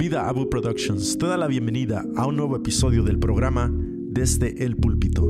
[0.00, 4.74] Vida Abu Productions te da la bienvenida a un nuevo episodio del programa Desde el
[4.74, 5.28] Púlpito.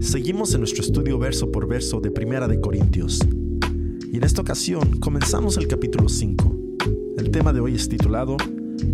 [0.00, 3.20] Seguimos en nuestro estudio verso por verso de Primera de Corintios.
[4.12, 6.52] Y en esta ocasión comenzamos el capítulo 5.
[7.16, 8.36] El tema de hoy es titulado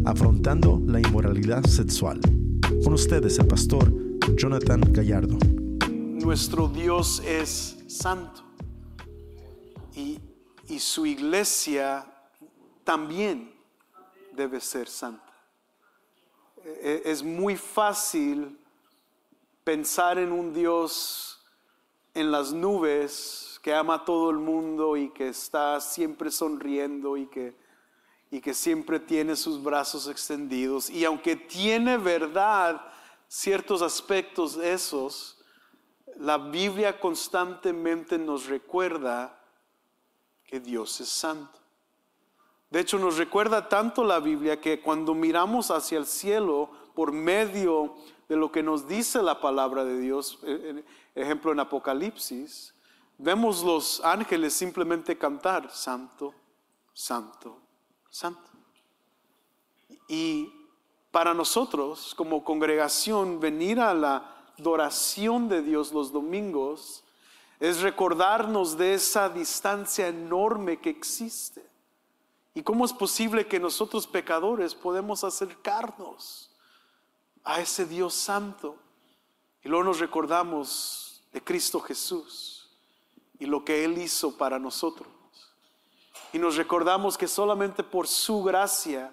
[0.05, 2.21] Afrontando la inmoralidad sexual.
[2.85, 3.91] Con ustedes el pastor
[4.37, 5.39] Jonathan Gallardo.
[5.89, 8.43] Nuestro Dios es santo
[9.95, 10.19] y,
[10.69, 12.05] y su iglesia
[12.85, 13.56] también
[14.37, 15.33] debe ser santa.
[16.65, 18.59] E- Es muy fácil
[19.65, 21.45] pensar en un Dios
[22.15, 27.27] en las nubes que ama a todo el mundo y que está siempre sonriendo y
[27.27, 27.57] que,
[28.31, 30.89] y que siempre tiene sus brazos extendidos.
[30.89, 32.81] Y aunque tiene verdad
[33.29, 35.39] ciertos aspectos esos,
[36.17, 39.39] la Biblia constantemente nos recuerda
[40.45, 41.59] que Dios es santo.
[42.71, 47.95] De hecho, nos recuerda tanto la Biblia que cuando miramos hacia el cielo por medio
[48.29, 52.75] de lo que nos dice la palabra de Dios, eh, eh, ejemplo en Apocalipsis,
[53.19, 56.35] vemos los ángeles simplemente cantar, santo,
[56.93, 57.61] santo,
[58.11, 58.51] santo.
[60.09, 60.53] Y
[61.11, 67.05] para nosotros como congregación venir a la adoración de Dios los domingos
[67.61, 71.65] es recordarnos de esa distancia enorme que existe.
[72.57, 76.51] ¿Y cómo es posible que nosotros pecadores podemos acercarnos
[77.45, 78.79] a ese Dios santo?
[79.63, 82.71] Y luego nos recordamos de Cristo Jesús
[83.39, 85.07] y lo que Él hizo para nosotros.
[86.33, 89.13] Y nos recordamos que solamente por su gracia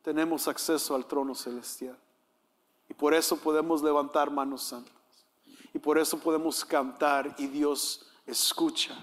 [0.00, 1.98] tenemos acceso al trono celestial.
[2.88, 4.94] Y por eso podemos levantar manos santas.
[5.74, 8.96] Y por eso podemos cantar y Dios escucha.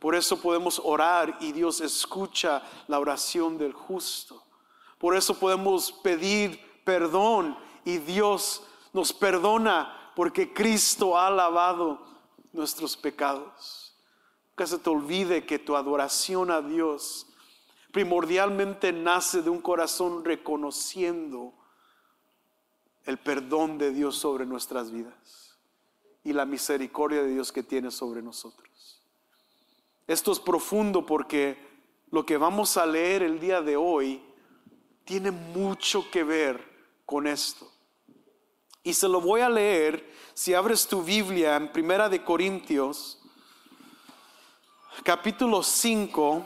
[0.00, 4.42] Por eso podemos orar y Dios escucha la oración del justo.
[4.98, 12.00] Por eso podemos pedir perdón y Dios nos perdona porque Cristo ha lavado
[12.52, 13.94] nuestros pecados.
[14.56, 17.26] Que se te olvide que tu adoración a Dios
[17.92, 21.52] primordialmente nace de un corazón reconociendo
[23.04, 25.58] el perdón de Dios sobre nuestras vidas
[26.24, 28.69] y la misericordia de Dios que tiene sobre nosotros.
[30.10, 31.56] Esto es profundo porque
[32.10, 34.20] lo que vamos a leer el día de hoy
[35.04, 36.60] tiene mucho que ver
[37.06, 37.70] con esto.
[38.82, 43.22] Y se lo voy a leer si abres tu Biblia en Primera de Corintios
[45.04, 46.44] capítulo 5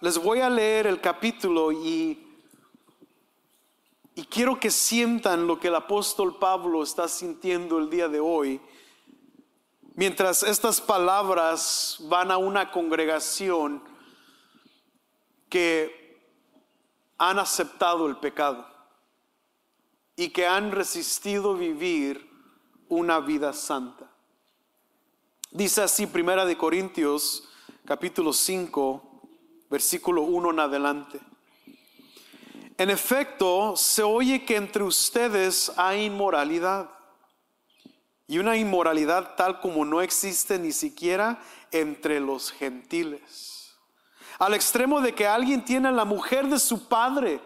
[0.00, 2.26] Les voy a leer el capítulo y,
[4.14, 8.58] y quiero que sientan lo que el apóstol Pablo está sintiendo el día de hoy.
[10.02, 13.80] Mientras estas palabras van a una congregación
[15.48, 16.20] que
[17.18, 18.66] han aceptado el pecado
[20.16, 22.28] y que han resistido vivir
[22.88, 24.10] una vida santa.
[25.52, 27.48] Dice así Primera de Corintios
[27.84, 29.22] capítulo 5
[29.70, 31.20] versículo 1 en adelante.
[32.76, 36.90] En efecto, se oye que entre ustedes hay inmoralidad,
[38.32, 41.38] y una inmoralidad tal como no existe ni siquiera
[41.70, 43.76] entre los gentiles,
[44.38, 47.42] al extremo de que alguien tiene a la mujer de su padre,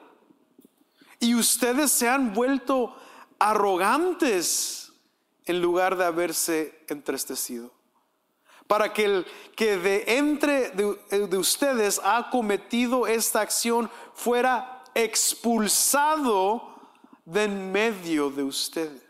[1.19, 2.97] y ustedes se han vuelto
[3.41, 4.93] arrogantes
[5.45, 7.73] en lugar de haberse entristecido
[8.69, 9.27] para que el
[9.57, 16.79] que de entre de, de, ustedes ha cometido esta acción fuera expulsado
[17.25, 19.06] de en medio de ustedes.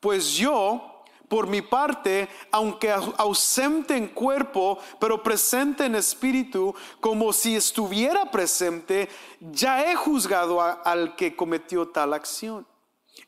[0.00, 7.56] Pues yo, por mi parte, aunque ausente en cuerpo, pero presente en espíritu, como si
[7.56, 9.08] estuviera presente,
[9.40, 12.66] ya he juzgado al que cometió tal acción.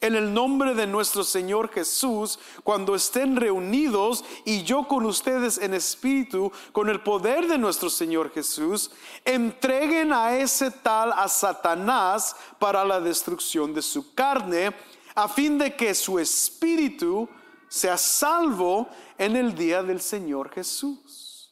[0.01, 5.75] En el nombre de nuestro Señor Jesús, cuando estén reunidos y yo con ustedes en
[5.75, 8.93] espíritu, con el poder de nuestro Señor Jesús,
[9.25, 14.73] entreguen a ese tal a Satanás para la destrucción de su carne,
[15.19, 17.29] a fin de que su espíritu
[17.69, 18.89] sea salvo
[19.19, 21.51] en el día del Señor Jesús.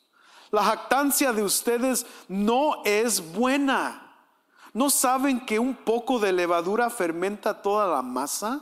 [0.53, 4.03] La jactancia de ustedes no es buena.
[4.73, 8.61] ¿No saben que un poco de levadura fermenta toda la masa?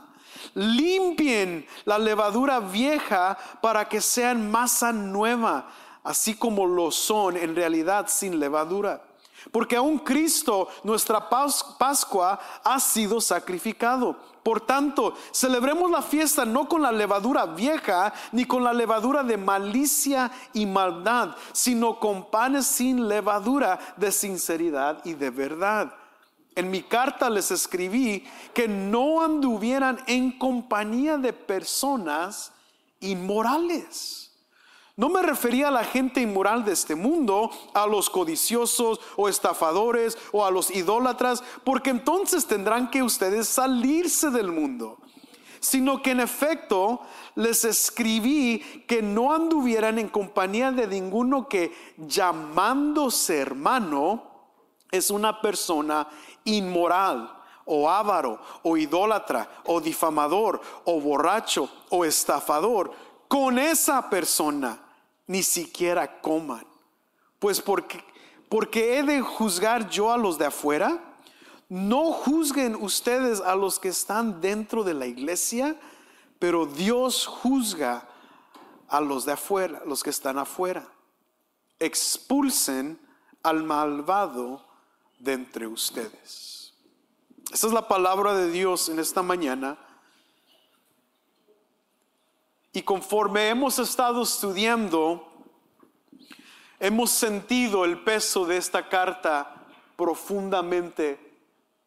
[0.55, 5.69] Limpien la levadura vieja para que sean masa nueva,
[6.03, 9.03] así como lo son en realidad sin levadura.
[9.51, 14.17] Porque aún Cristo, nuestra Pascua, ha sido sacrificado.
[14.43, 19.37] Por tanto, celebremos la fiesta no con la levadura vieja, ni con la levadura de
[19.37, 25.93] malicia y maldad, sino con panes sin levadura de sinceridad y de verdad.
[26.53, 32.51] En mi carta les escribí que no anduvieran en compañía de personas
[32.99, 34.24] inmorales
[34.97, 40.17] no me refería a la gente inmoral de este mundo, a los codiciosos o estafadores
[40.31, 44.99] o a los idólatras, porque entonces tendrán que ustedes salirse del mundo
[45.65, 47.01] sino que en efecto
[47.33, 54.21] les escribí que no anduvieran en compañía de ninguno que llamándose hermano
[54.91, 56.07] es una persona
[56.43, 62.91] inmoral o avaro o idólatra o difamador o borracho o estafador.
[63.27, 64.84] Con esa persona
[65.27, 66.65] ni siquiera coman.
[67.39, 68.03] Pues porque,
[68.49, 71.01] porque he de juzgar yo a los de afuera,
[71.69, 75.75] no juzguen ustedes a los que están dentro de la iglesia,
[76.39, 78.07] pero Dios juzga
[78.87, 80.87] a los de afuera, los que están afuera.
[81.79, 82.99] Expulsen
[83.41, 84.65] al malvado
[85.19, 86.73] de entre ustedes.
[87.51, 89.77] Esa es la palabra de Dios en esta mañana.
[92.75, 95.25] Y conforme hemos estado estudiando,
[96.77, 101.17] hemos sentido el peso de esta carta profundamente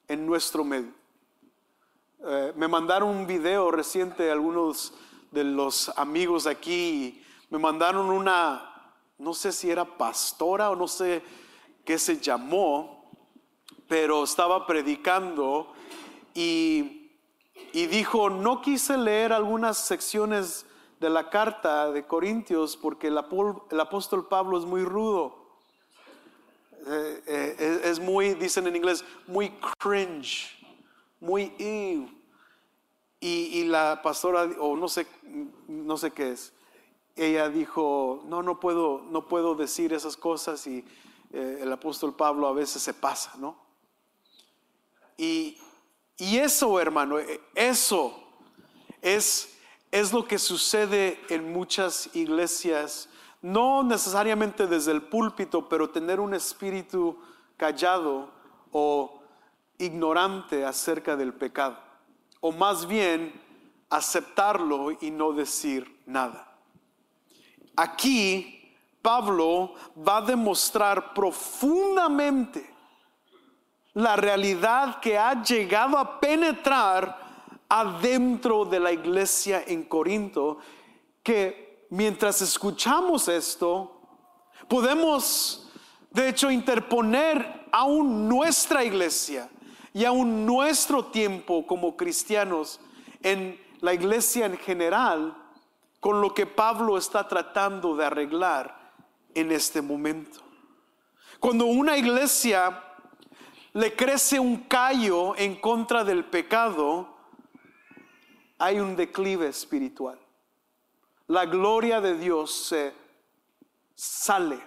[0.09, 0.95] en nuestro medio.
[2.25, 4.95] Eh, me mandaron un video reciente algunos
[5.31, 11.23] de los amigos aquí, me mandaron una, no sé si era pastora o no sé
[11.85, 13.13] qué se llamó,
[13.89, 15.71] pero estaba predicando
[16.33, 17.11] y,
[17.75, 20.65] y dijo, no quise leer algunas secciones
[21.01, 25.47] de la carta de Corintios porque el, apóstol Pablo es muy rudo.
[26.87, 30.59] Eh, eh, es, muy, dicen en inglés, muy cringe,
[31.21, 32.09] muy ew.
[33.21, 35.07] Y, la pastora, o no sé,
[35.67, 36.53] no sé qué es,
[37.17, 40.85] ella dijo, no, no puedo, no puedo decir esas cosas y
[41.33, 43.57] eh, el apóstol Pablo a veces se pasa, ¿no?
[45.17, 45.59] Y,
[46.17, 47.17] y eso, hermano,
[47.57, 48.23] eso
[49.03, 49.58] es
[49.91, 53.09] es lo que sucede en muchas iglesias,
[53.41, 57.19] no necesariamente desde el púlpito, pero tener un espíritu
[57.57, 58.31] callado
[58.73, 59.23] o
[59.79, 61.79] ignorante acerca del pecado,
[62.41, 63.41] o más bien
[63.91, 66.57] aceptarlo y no decir nada.
[67.77, 72.69] Aquí Pablo va a demostrar profundamente
[73.95, 77.28] la realidad que ha llegado a penetrar
[77.69, 80.59] adentro de la iglesia en Corinto,
[81.23, 84.01] que mientras escuchamos esto,
[84.69, 85.71] podemos
[86.11, 89.49] de hecho interponer aún nuestra iglesia
[89.93, 92.81] y aún nuestro tiempo como cristianos
[93.23, 95.37] en la iglesia en general
[96.01, 98.93] con lo que Pablo está tratando de arreglar
[99.35, 100.41] en este momento.
[101.41, 102.83] Cuando una iglesia
[103.73, 107.18] le crece un callo en contra del pecado,
[108.59, 110.19] hay un declive espiritual.
[111.29, 112.93] La gloria de Dios se
[113.95, 114.61] sale,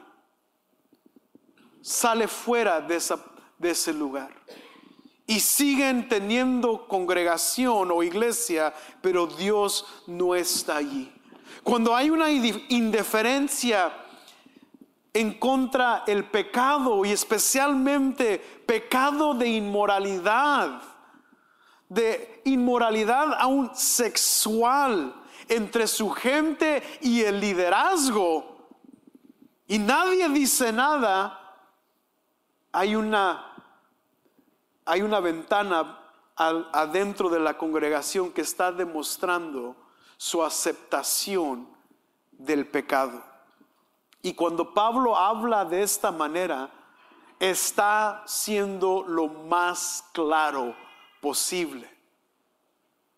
[1.81, 3.01] sale fuera de,
[3.57, 4.31] de ese lugar.
[5.27, 11.11] Y siguen teniendo congregación o iglesia, pero Dios no está allí.
[11.63, 13.93] Cuando hay una indiferencia
[15.13, 20.81] en contra el pecado y especialmente pecado de inmoralidad,
[21.91, 25.13] de inmoralidad aún sexual
[25.49, 28.69] entre su gente y el liderazgo,
[29.67, 31.37] y nadie dice nada,
[32.71, 33.53] hay una,
[34.85, 35.99] hay una ventana
[36.37, 39.75] adentro de la congregación que está demostrando
[40.15, 41.67] su aceptación
[42.31, 43.21] del pecado.
[44.21, 46.69] Y cuando Pablo habla de esta manera,
[47.37, 50.73] está siendo lo más claro
[51.21, 51.89] posible.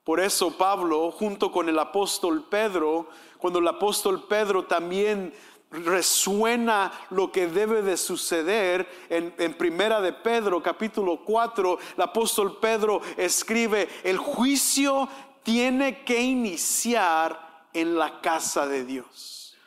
[0.04, 3.08] Por eso Pablo, junto con el apóstol Pedro,
[3.38, 5.34] cuando el apóstol Pedro también
[5.72, 12.60] resuena lo que debe de suceder en, en, primera de Pedro capítulo 4 el apóstol
[12.60, 15.10] Pedro escribe el juicio
[15.42, 19.58] tiene que iniciar en la casa de Dios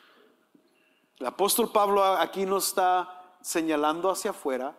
[1.19, 4.77] el apóstol Pablo aquí no está señalando hacia afuera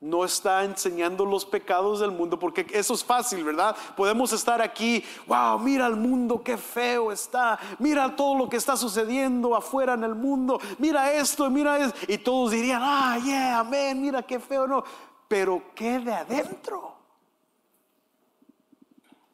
[0.00, 3.76] no está enseñando los pecados del mundo, porque eso es fácil, ¿verdad?
[3.96, 8.78] Podemos estar aquí, wow, mira el mundo, qué feo está, mira todo lo que está
[8.78, 14.00] sucediendo afuera en el mundo, mira esto, mira eso, y todos dirían, ah, yeah, amén,
[14.00, 14.82] mira qué feo, no,
[15.28, 16.96] pero ¿qué de adentro?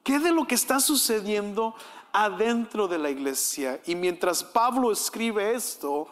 [0.03, 1.75] ¿Qué de lo que está sucediendo
[2.13, 3.81] adentro de la iglesia?
[3.87, 6.09] Y mientras Pablo escribe esto,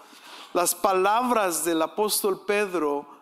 [0.53, 3.14] las palabras del apóstol Pedro,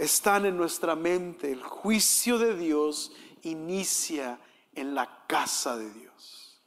[0.00, 1.52] están en nuestra mente.
[1.52, 4.40] El juicio de Dios inicia
[4.74, 6.60] en la casa de Dios.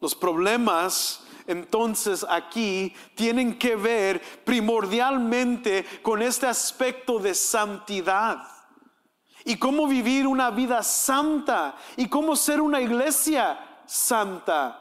[0.00, 8.46] Los problemas entonces aquí tienen que ver primordialmente con este aspecto de santidad
[9.44, 14.79] y cómo vivir una vida santa y cómo ser una iglesia santa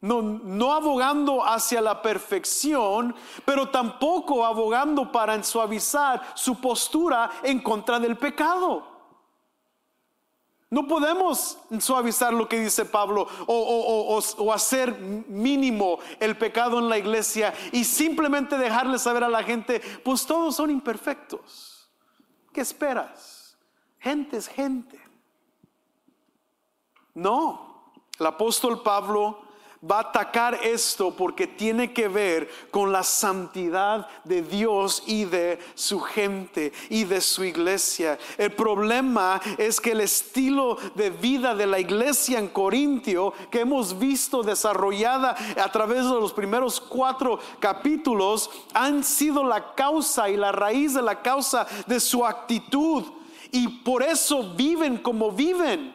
[0.00, 3.14] no, abogando hacia la perfección,
[3.44, 8.96] pero tampoco abogando para suavizar su postura en contra del pecado.
[10.70, 16.98] No podemos suavizar lo que dice Pablo o, o, hacer mínimo el pecado en la
[16.98, 21.88] iglesia y simplemente dejarle saber a la gente, pues todos son imperfectos.
[22.52, 23.56] ¿Qué esperas?
[23.98, 25.00] Gente es gente.
[27.14, 29.47] No, el apóstol Pablo
[29.82, 35.58] va a atacar esto porque tiene que ver con la santidad de Dios y de
[35.74, 38.18] su gente y de su iglesia.
[38.36, 43.98] El problema es que el estilo de vida de la iglesia en Corintio que hemos
[43.98, 50.52] visto desarrollada a través de los primeros cuatro capítulos han sido la causa y la
[50.52, 53.04] raíz de la causa de su actitud
[53.52, 55.94] y por eso viven como viven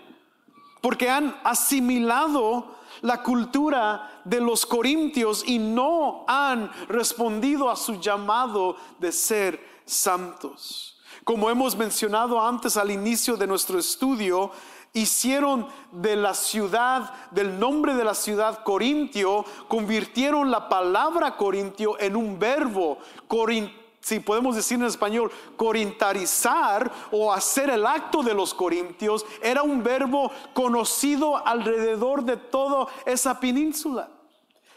[0.81, 8.77] porque han asimilado la cultura de los corintios y no han respondido a su llamado
[8.99, 10.97] de ser santos.
[11.23, 14.51] Como hemos mencionado antes al inicio de nuestro estudio,
[14.93, 22.15] hicieron de la ciudad, del nombre de la ciudad Corintio, convirtieron la palabra Corintio en
[22.15, 28.53] un verbo, Corintio si podemos decir en español, corintarizar o hacer el acto de los
[28.53, 34.09] corintios, era un verbo conocido alrededor de toda esa península.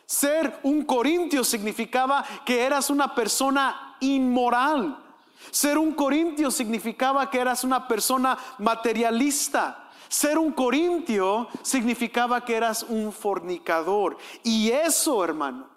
[0.07, 5.05] Ser un corintio significaba que eras una persona inmoral.
[5.51, 9.91] Ser un corintio significaba que eras una persona materialista.
[10.07, 14.19] Ser un corintio significaba que eras un fornicador.
[14.45, 15.69] Y eso, hermano,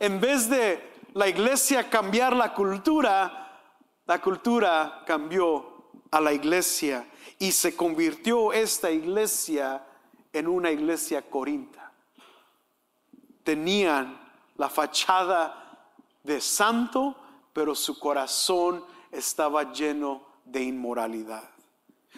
[0.00, 3.60] en vez de la iglesia cambiar la cultura,
[4.06, 7.06] la cultura cambió a la iglesia
[7.38, 9.84] y se convirtió esta iglesia
[10.32, 11.92] en una iglesia corinta.
[13.44, 14.18] Tenían
[14.56, 17.16] la fachada de santo,
[17.52, 21.48] pero su corazón estaba lleno de inmoralidad.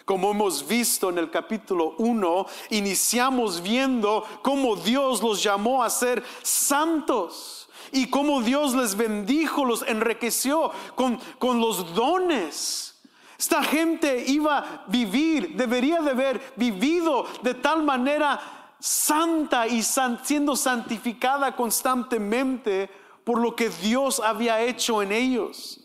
[0.05, 6.23] Como hemos visto en el capítulo 1, iniciamos viendo cómo Dios los llamó a ser
[6.41, 7.60] santos
[7.91, 13.01] y cómo Dios les bendijo, los enriqueció con, con los dones.
[13.37, 18.39] Esta gente iba a vivir, debería de haber vivido de tal manera
[18.79, 22.89] santa y siendo santificada constantemente
[23.23, 25.79] por lo que Dios había hecho en ellos.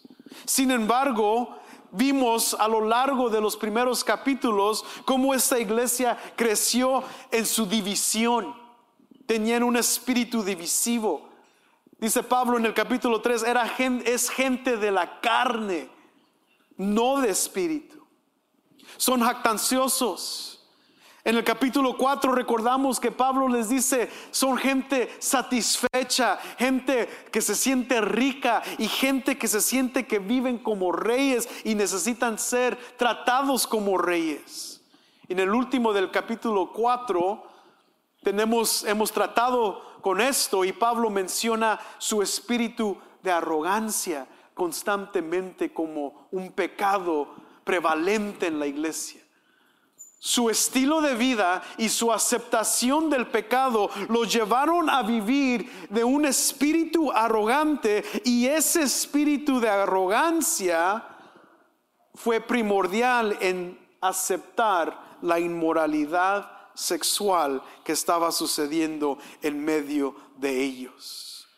[0.45, 1.57] Sin embargo,
[1.93, 8.55] vimos a lo largo de los primeros capítulos cómo esta iglesia creció en su división.
[9.27, 11.26] Tenían un espíritu divisivo.
[11.99, 13.73] Dice Pablo en el capítulo 3, era
[14.05, 15.89] es gente de la carne,
[16.77, 18.05] no de espíritu.
[18.99, 20.53] Son jactanciosos.
[21.25, 27.57] En el capítulo 4 recordamos que Pablo les dice, son gente satisfecha, gente que se
[27.57, 33.67] siente rica y gente que se siente que viven como reyes y necesitan ser tratados
[33.67, 34.81] como reyes.
[35.29, 37.56] En el último del capítulo 4
[38.27, 46.51] tenemos, hemos tratado con esto y Pablo menciona su espíritu de arrogancia constantemente como un
[46.51, 47.29] pecado
[47.63, 49.21] prevalente en la iglesia.
[50.19, 56.25] Su estilo de vida y su aceptación del pecado lo llevaron a vivir de un
[56.25, 61.05] espíritu arrogante y ese espíritu de arrogancia
[62.13, 71.49] fue primordial en aceptar la inmoralidad sexual que estaba sucediendo en medio de ellos.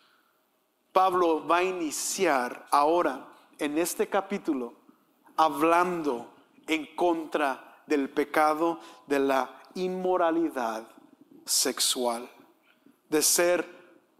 [0.93, 4.75] Pablo va a iniciar ahora en este capítulo
[5.37, 6.33] hablando
[6.67, 10.89] en contra del pecado de la inmoralidad
[11.45, 12.29] sexual,
[13.09, 13.67] de ser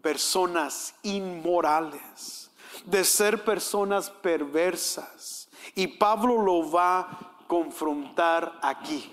[0.01, 2.45] personas inmorales.
[2.85, 5.49] de ser personas perversas.
[5.75, 9.11] Y Pablo lo va a confrontar aquí.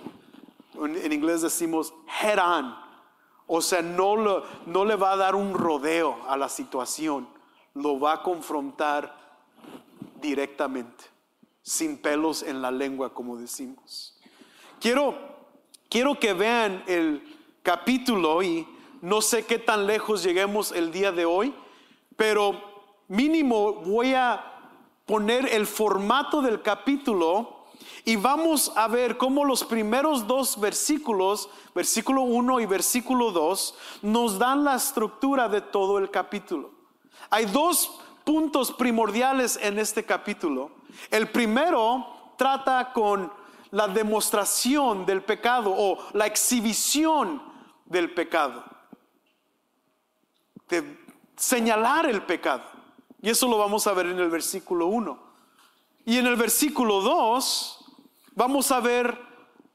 [0.79, 1.93] En inglés decimos
[2.23, 2.77] head on.
[3.47, 4.17] O sea, no,
[4.67, 7.29] no le va a dar un rodeo a la situación,
[7.75, 9.17] lo va a confrontar
[10.21, 11.05] directamente,
[11.63, 14.19] sin pelos en la lengua, como decimos.
[14.81, 15.17] Quiero,
[15.89, 17.23] quiero que vean el
[17.63, 18.67] capítulo y
[19.01, 21.55] no sé qué tan lejos lleguemos el día de hoy,
[22.17, 22.61] pero
[23.07, 24.45] mínimo voy a
[25.07, 27.56] poner el formato del capítulo
[28.05, 34.39] y vamos a ver cómo los primeros dos versículos, versículo 1 y versículo 2, nos
[34.39, 36.71] dan la estructura de todo el capítulo.
[37.31, 40.71] Hay dos puntos primordiales en este capítulo.
[41.11, 42.07] El primero
[42.37, 43.33] trata con
[43.71, 47.43] la demostración del pecado o la exhibición
[47.85, 48.65] del pecado.
[50.69, 50.99] De
[51.37, 52.65] señalar el pecado.
[53.21, 55.26] Y eso lo vamos a ver en el versículo 1.
[56.07, 57.85] Y en el versículo 2
[58.37, 59.21] vamos a ver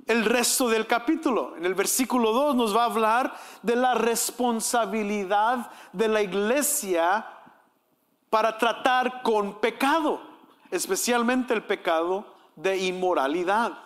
[0.07, 1.57] el resto del capítulo.
[1.57, 7.27] En el versículo 2 nos va a hablar de la responsabilidad de la iglesia
[8.29, 10.21] para tratar con pecado,
[10.71, 13.77] especialmente el pecado de inmoralidad.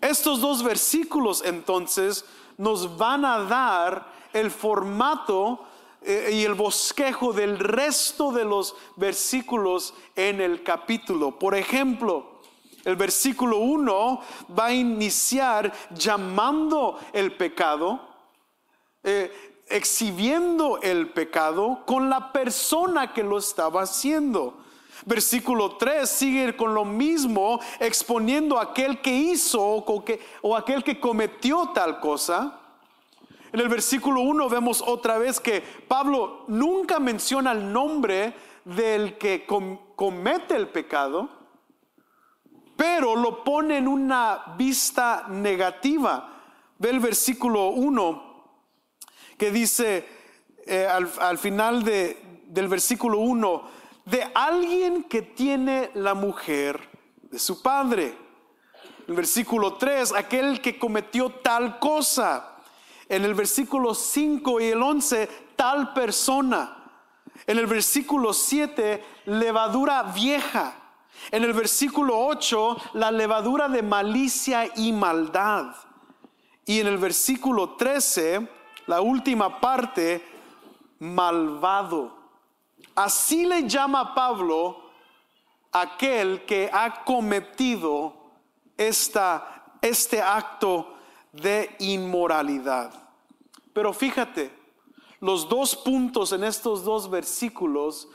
[0.00, 2.24] Estos dos versículos entonces
[2.56, 5.66] nos van a dar el formato
[6.02, 11.38] eh, y el bosquejo del resto de los versículos en el capítulo.
[11.38, 12.40] Por ejemplo,
[12.84, 14.20] el versículo 1
[14.58, 18.00] va a iniciar llamando el pecado,
[19.02, 19.30] eh,
[19.68, 24.56] exhibiendo el pecado con la persona que lo estaba haciendo.
[25.04, 30.04] Versículo 3 sigue con lo mismo, exponiendo aquel que hizo o,
[30.42, 32.59] o aquel que cometió tal cosa.
[33.52, 39.46] En el versículo 1 vemos otra vez que Pablo nunca menciona el nombre del que
[39.96, 41.40] comete el pecado
[42.80, 46.40] pero lo pone en una vista negativa.
[46.78, 48.30] Ve el versículo 1
[49.36, 50.08] que dice
[50.66, 53.62] eh, al, final del versículo 1,
[54.06, 56.80] de alguien que tiene la mujer
[57.30, 58.16] de su padre.
[59.06, 62.59] El versículo 3, aquel que cometió tal cosa.
[63.10, 66.76] En el versículo 5 y el 11, tal persona.
[67.44, 70.76] En el versículo 7, levadura vieja.
[71.32, 75.74] En el versículo 8, la levadura de malicia y maldad.
[76.64, 78.48] Y en el versículo 13,
[78.86, 80.24] la última parte,
[81.00, 82.16] malvado.
[82.94, 84.88] Así le llama Pablo
[85.72, 88.14] aquel que ha cometido
[88.76, 90.94] esta, este acto
[91.32, 92.92] de inmoralidad.
[93.72, 94.50] Pero fíjate,
[95.20, 98.08] los dos puntos en estos dos versículos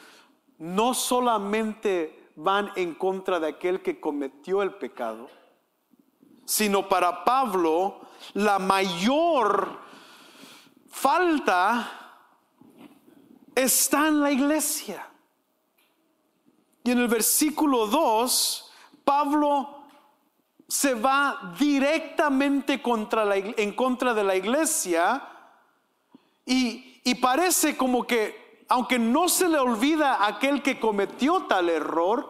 [0.57, 5.29] no solamente van en contra de aquel que cometió el pecado,
[6.45, 8.01] sino para Pablo
[8.33, 9.79] la mayor
[10.89, 12.05] falta
[13.53, 15.07] está en la iglesia.
[16.83, 18.71] Y en el versículo 2,
[19.03, 19.74] Pablo
[20.75, 25.23] se va directamente contra la, en contra de la iglesia
[26.45, 32.29] y, y parece como que aunque no se le olvida aquel que cometió tal error,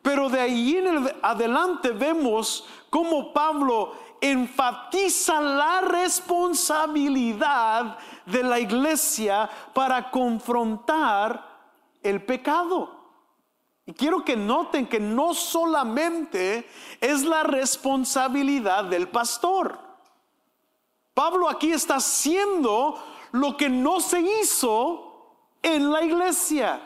[0.00, 10.10] pero de ahí en adelante vemos cómo Pablo enfatiza la responsabilidad de la iglesia para
[10.10, 11.46] confrontar
[12.02, 13.01] el pecado.
[13.84, 16.68] Y quiero que noten que no solamente
[17.00, 19.80] es la responsabilidad del pastor.
[21.14, 26.80] Pablo aquí está haciendo lo que no se hizo en la iglesia.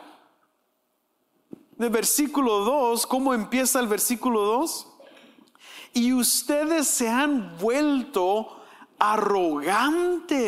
[1.71, 4.87] De versículo 2, ¿cómo empieza el versículo 2?
[5.93, 8.63] Y ustedes se han vuelto
[8.97, 10.47] arrogantes.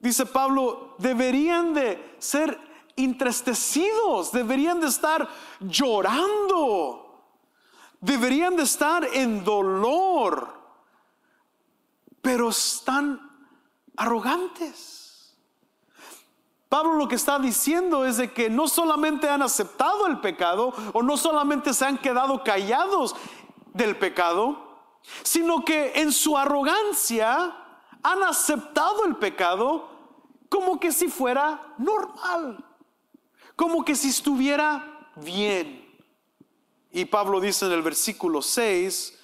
[0.00, 2.65] Dice Pablo, deberían de ser
[2.96, 5.28] entristecidos, deberían de estar
[5.60, 7.22] llorando,
[8.00, 10.54] deberían de estar en dolor,
[12.22, 13.20] pero están
[13.96, 14.96] arrogantes.
[16.68, 21.02] Pablo lo que está diciendo es de que no solamente han aceptado el pecado o
[21.02, 23.14] no solamente se han quedado callados
[23.72, 24.66] del pecado,
[25.22, 27.54] sino que en su arrogancia
[28.02, 29.88] han aceptado el pecado
[30.48, 32.64] como que si fuera normal,
[33.56, 35.84] como que si estuviera bien.
[36.92, 39.18] Y Pablo dice en el versículo 6,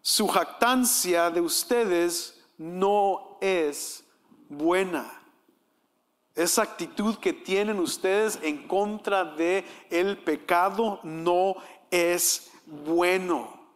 [0.00, 4.04] su jactancia de ustedes no es
[4.48, 5.20] buena.
[6.34, 11.54] esa actitud que tienen ustedes en contra de el pecado no
[11.92, 13.68] es bueno.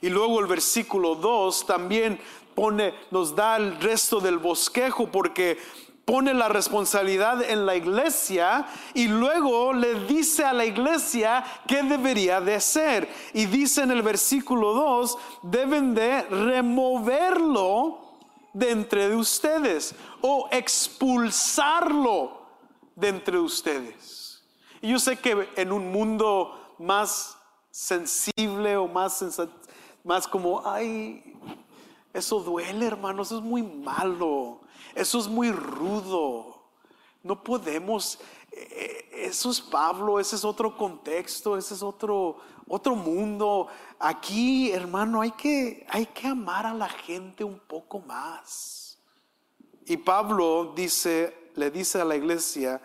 [0.00, 2.18] Y luego el versículo 2 también
[2.54, 5.58] pone, nos da el resto del bosquejo porque
[6.04, 12.40] pone la responsabilidad en la iglesia y luego le dice a la iglesia qué debería
[12.40, 13.08] de hacer.
[13.32, 18.00] Y dice en el versículo 2, deben de removerlo
[18.52, 22.42] de entre de ustedes o expulsarlo
[22.96, 24.42] de entre ustedes.
[24.80, 27.38] Y yo sé que en un mundo más
[27.70, 29.24] sensible o más,
[30.04, 31.22] más como, ay,
[32.12, 34.60] eso duele hermanos, eso es muy malo.
[34.94, 36.62] Eso es muy rudo.
[37.22, 38.18] No podemos,
[38.50, 43.68] eh, eso es Pablo, ese es otro contexto, ese es otro, otro mundo.
[43.98, 48.98] Aquí, hermano, hay que, hay que amar a la gente un poco más.
[49.86, 52.80] Y Pablo dice, le dice a la iglesia,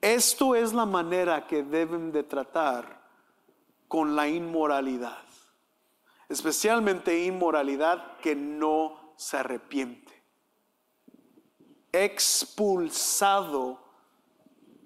[0.00, 3.02] esto es la manera que deben de tratar
[3.88, 5.22] con la inmoralidad,
[6.32, 10.12] especialmente inmoralidad que no se arrepiente
[11.92, 13.78] expulsado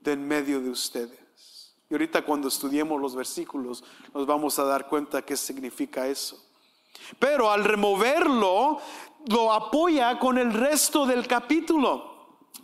[0.03, 1.75] de en medio de ustedes.
[1.89, 6.43] Y ahorita cuando estudiemos los versículos nos vamos a dar cuenta qué significa eso.
[7.19, 8.81] Pero al removerlo,
[9.29, 12.16] lo apoya con el resto del capítulo.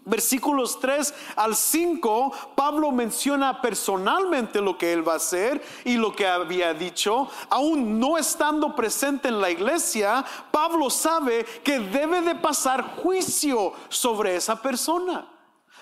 [0.05, 6.13] Versículos 3 al 5, Pablo menciona personalmente lo que él va a hacer y lo
[6.13, 7.29] que había dicho.
[7.49, 14.35] Aún no estando presente en la iglesia, Pablo sabe que debe de pasar juicio sobre
[14.35, 15.29] esa persona.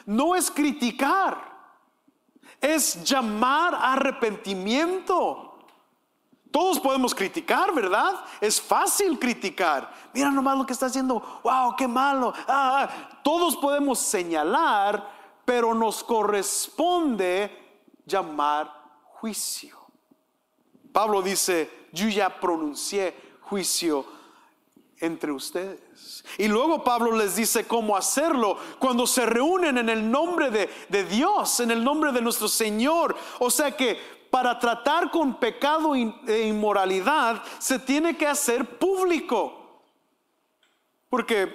[0.05, 1.51] No es criticar,
[2.61, 5.50] es llamar a arrepentimiento.
[6.51, 8.25] Todos podemos criticar, ¿verdad?
[8.41, 9.93] Es fácil criticar.
[10.13, 11.41] Mira nomás lo que está haciendo.
[11.45, 12.33] Wow, qué malo.
[12.49, 13.21] Ah, ah.
[13.23, 15.09] Todos podemos señalar,
[15.45, 17.57] pero nos corresponde
[18.05, 18.73] llamar
[19.05, 19.79] juicio.
[20.93, 24.05] Pablo dice, yo ya pronuncié juicio
[24.99, 26.25] entre ustedes.
[26.37, 31.05] Y luego Pablo les dice cómo hacerlo cuando se reúnen en el nombre de, de
[31.05, 33.17] Dios, en el nombre de nuestro Señor.
[33.39, 39.83] O sea que para tratar con pecado e inmoralidad se tiene que hacer público.
[41.09, 41.53] Porque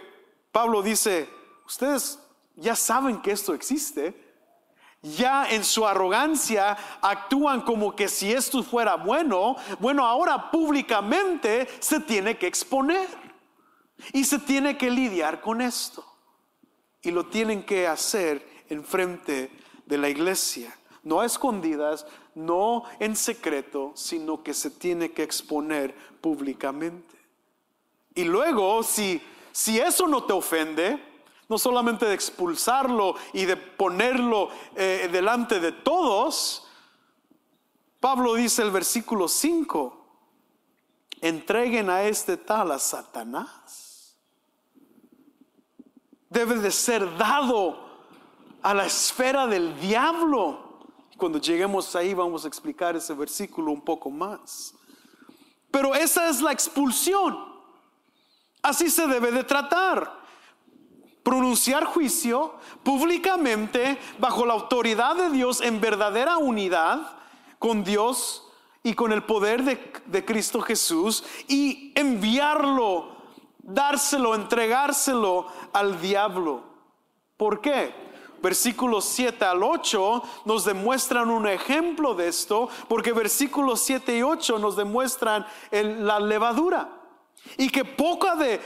[0.52, 1.30] Pablo dice,
[1.66, 2.20] ustedes
[2.56, 4.26] ya saben que esto existe,
[5.02, 12.00] ya en su arrogancia actúan como que si esto fuera bueno, bueno, ahora públicamente se
[12.00, 13.08] tiene que exponer
[14.14, 16.04] y se tiene que lidiar con esto.
[17.02, 19.52] Y lo tienen que hacer en frente
[19.86, 25.96] de la iglesia, no a escondidas, no en secreto, sino que se tiene que exponer
[26.22, 27.16] públicamente.
[28.14, 29.22] Y luego, si,
[29.52, 31.02] si eso no te ofende,
[31.48, 36.68] no solamente de expulsarlo y de ponerlo eh, delante de todos,
[38.00, 40.06] Pablo dice el versículo 5,
[41.22, 44.18] entreguen a este tal a Satanás.
[46.30, 47.86] Debe de ser dado
[48.62, 50.65] a la esfera del diablo
[51.18, 54.74] cuando lleguemos ahí vamos a explicar ese versículo un poco más.
[55.72, 57.38] Pero esa es la expulsión.
[58.62, 60.24] Así se debe de tratar.
[61.24, 67.18] Pronunciar juicio públicamente bajo la autoridad de Dios en verdadera unidad
[67.58, 68.44] con Dios
[68.84, 73.18] y con el poder de, de Cristo Jesús y enviarlo,
[73.58, 76.64] dárselo, entregárselo al diablo.
[77.38, 78.05] ¿Por qué?
[78.42, 84.60] Versículos 7 al 8 nos demuestran un ejemplo de esto, porque versículos 7 y 8
[84.60, 86.90] nos demuestran la levadura.
[87.58, 88.60] Y que poca de,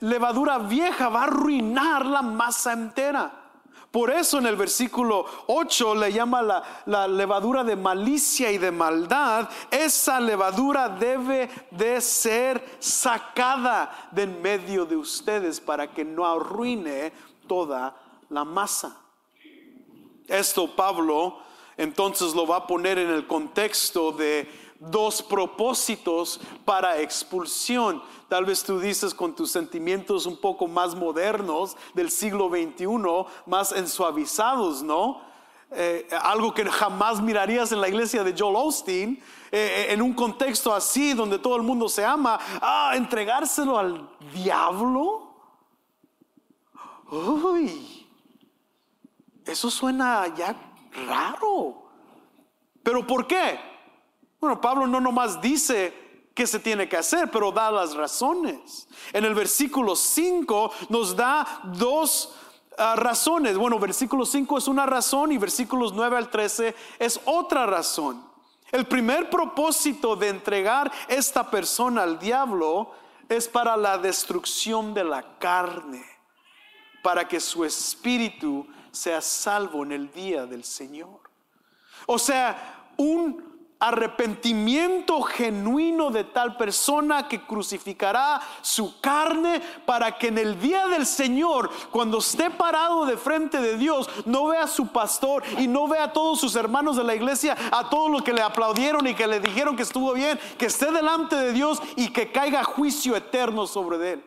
[0.00, 3.42] levadura vieja va a arruinar la masa entera.
[3.90, 6.42] Por eso en el versículo 8 le llama
[6.84, 9.48] la, levadura de malicia y de maldad.
[9.70, 17.12] Esa levadura debe de ser sacada de en medio de ustedes para que no arruine
[17.46, 17.94] toda
[18.28, 19.00] la masa.
[20.28, 21.38] Esto Pablo
[21.76, 28.02] entonces lo va a poner en el contexto de dos propósitos para expulsión.
[28.28, 32.86] Tal vez tú dices con tus sentimientos un poco más modernos del siglo XXI,
[33.46, 35.20] más ensuavizados, ¿no?
[35.70, 40.72] Eh, algo que jamás mirarías en la iglesia de Joel Austin, eh, en un contexto
[40.72, 45.34] así donde todo el mundo se ama, ah, entregárselo al diablo.
[47.10, 48.05] Uy,
[49.46, 50.54] eso suena ya
[51.06, 51.90] raro.
[52.82, 53.58] ¿Pero por qué?
[54.40, 58.86] Bueno, Pablo no nomás dice que se tiene que hacer, pero da las razones.
[59.12, 62.34] En el versículo 5 nos da dos
[62.76, 63.56] ah, razones.
[63.56, 68.22] Bueno, versículo 5 es una razón y versículos 9 al 13 es otra razón.
[68.70, 72.90] El primer propósito de entregar esta persona al diablo
[73.28, 76.04] es para la destrucción de la carne,
[77.02, 81.20] para que su espíritu sea salvo en el día del Señor.
[82.06, 90.38] O sea, un arrepentimiento genuino de tal persona que crucificará su carne para que en
[90.38, 94.88] el día del Señor, cuando esté parado de frente de Dios, no vea a su
[94.88, 98.32] pastor y no vea a todos sus hermanos de la iglesia, a todos los que
[98.32, 102.08] le aplaudieron y que le dijeron que estuvo bien, que esté delante de Dios y
[102.08, 104.24] que caiga juicio eterno sobre él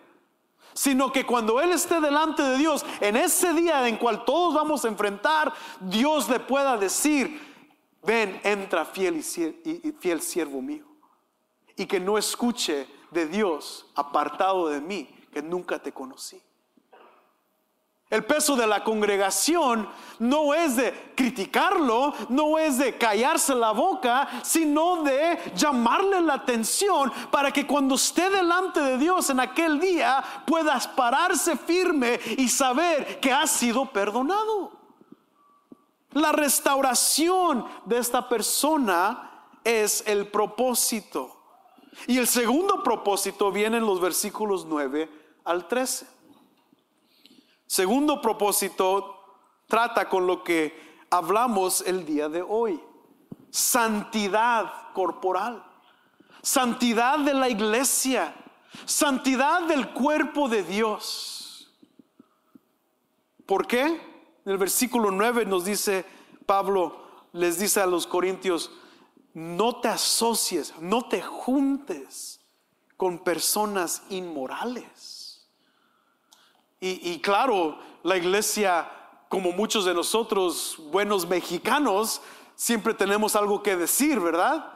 [0.73, 4.85] sino que cuando Él esté delante de Dios, en ese día en cual todos vamos
[4.85, 7.39] a enfrentar, Dios le pueda decir,
[8.03, 10.85] ven, entra fiel y fiel siervo mío.
[11.75, 16.41] Y que no escuche de Dios apartado de mí, que nunca te conocí.
[18.09, 24.27] El peso de la congregación no es de criticarlo, no es de callarse la boca,
[24.43, 30.23] sino de llamarle la atención para que cuando esté delante de Dios en aquel día
[30.47, 34.71] puedas pararse firme y saber que ha sido perdonado.
[36.13, 41.35] La restauración de esta persona es el propósito.
[42.07, 45.07] Y el segundo propósito viene en los versículos 9
[45.43, 46.18] al 13.
[47.69, 49.15] Segundo propósito
[49.67, 52.81] trata con lo que hablamos el día de hoy.
[53.51, 55.63] Santidad corporal,
[56.41, 58.33] santidad de la iglesia,
[58.85, 61.71] santidad del cuerpo de Dios.
[63.45, 63.85] ¿Por qué?
[63.85, 66.05] En el versículo 9 nos dice
[66.47, 67.03] Pablo,
[67.33, 68.71] les dice a los corintios,
[69.35, 72.41] no te asocies, no te juntes
[72.97, 75.18] con personas inmorales.
[76.81, 78.89] Y, claro, la iglesia,
[79.27, 82.21] como muchos de nosotros, buenos mexicanos,
[82.55, 84.71] siempre tenemos algo que decir, ¿verdad?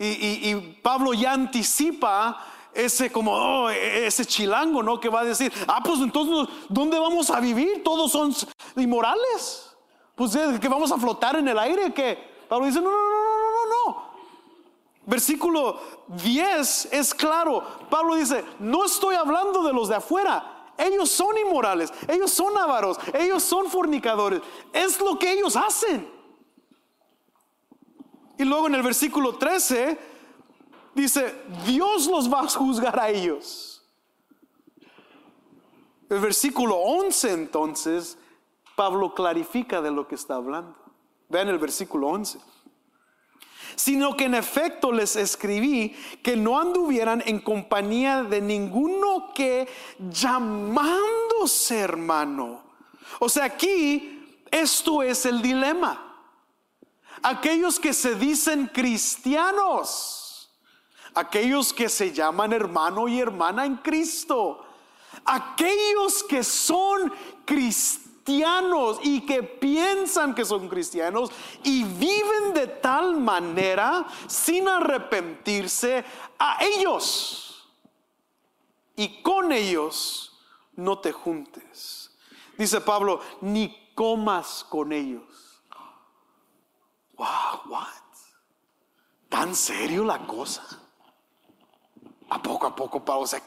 [0.00, 5.00] Y, y Pablo ya anticipa ese como, oh, ese chilango, ¿no?
[5.00, 7.82] Que va a decir, ah, pues entonces, ¿dónde vamos a vivir?
[7.82, 8.34] Todos son
[8.76, 9.76] inmorales.
[10.14, 13.50] Pues que vamos a flotar en el aire, que Pablo dice, no, no, no, no,
[13.50, 14.08] no, no.
[15.06, 17.64] Versículo 10 es claro.
[17.88, 20.57] Pablo dice, no estoy hablando de los de afuera.
[20.78, 24.40] Ellos son inmorales, ellos son avaros, ellos son fornicadores.
[24.72, 26.08] Es lo que ellos hacen.
[28.38, 29.98] Y luego en el versículo 13
[30.94, 31.34] dice,
[31.66, 33.84] Dios los va a juzgar a ellos.
[36.08, 38.16] El versículo 11 entonces,
[38.76, 40.76] Pablo clarifica de lo que está hablando.
[41.28, 42.38] Vean el versículo 11.
[43.76, 51.78] Sino que en efecto les escribí que no anduvieran en compañía de ninguno que llamándose
[51.78, 52.62] hermano.
[53.20, 56.04] O sea, aquí esto es el dilema.
[57.22, 60.18] Aquellos que se dicen cristianos
[61.18, 64.64] aquellos que se llaman hermano y hermana en Cristo,
[65.24, 67.12] aquellos que son
[67.44, 68.07] cristianos
[69.02, 71.30] y que piensan que son cristianos
[71.62, 76.04] y viven de tal manera sin arrepentirse
[76.38, 77.48] a ellos
[78.98, 80.36] y con ellos
[80.74, 82.10] no te juntes.
[82.56, 85.62] Dice Pablo, ni comas con ellos.
[87.16, 87.86] Wow, what?
[89.28, 90.64] ¿Tan serio la cosa?
[92.28, 93.42] A poco a poco, Pablo, o sea.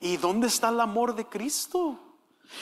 [0.00, 1.98] ¿Y dónde está el amor de Cristo?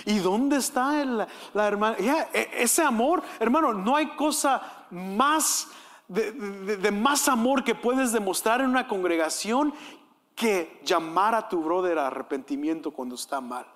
[0.06, 1.96] ¿Y dónde está el, la?
[2.32, 5.68] E, ese amor, hermano, no hay cosa más
[6.08, 9.74] de, más amor que puedes demostrar en una congregación
[10.34, 13.66] que llamar a tu brother a arrepentimiento cuando está mal.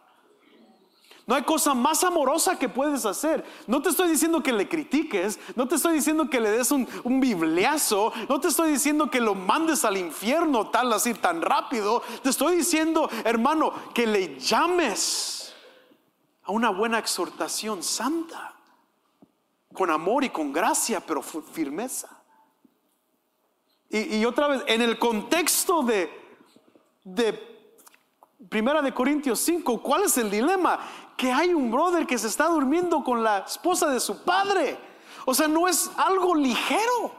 [1.27, 3.44] No hay cosa más amorosa que puedes hacer.
[3.66, 6.88] No te estoy diciendo que le critiques, no te estoy diciendo que le des un,
[7.05, 12.03] un bibliazo, no te estoy diciendo que lo mandes al infierno tal así tan rápido.
[12.23, 15.38] Te estoy diciendo, hermano, que le llames
[16.49, 18.55] a una buena exhortación santa,
[19.73, 22.09] con amor y con gracia, pero firmeza.
[23.91, 26.11] Y, otra vez, en el contexto de,
[27.05, 27.33] de
[28.49, 30.81] Primera de Corintios 5, ¿cuál es el dilema?
[31.19, 34.79] que hay un brother que se está durmiendo con la esposa de su padre.
[35.27, 37.11] O sea, no es algo ligero.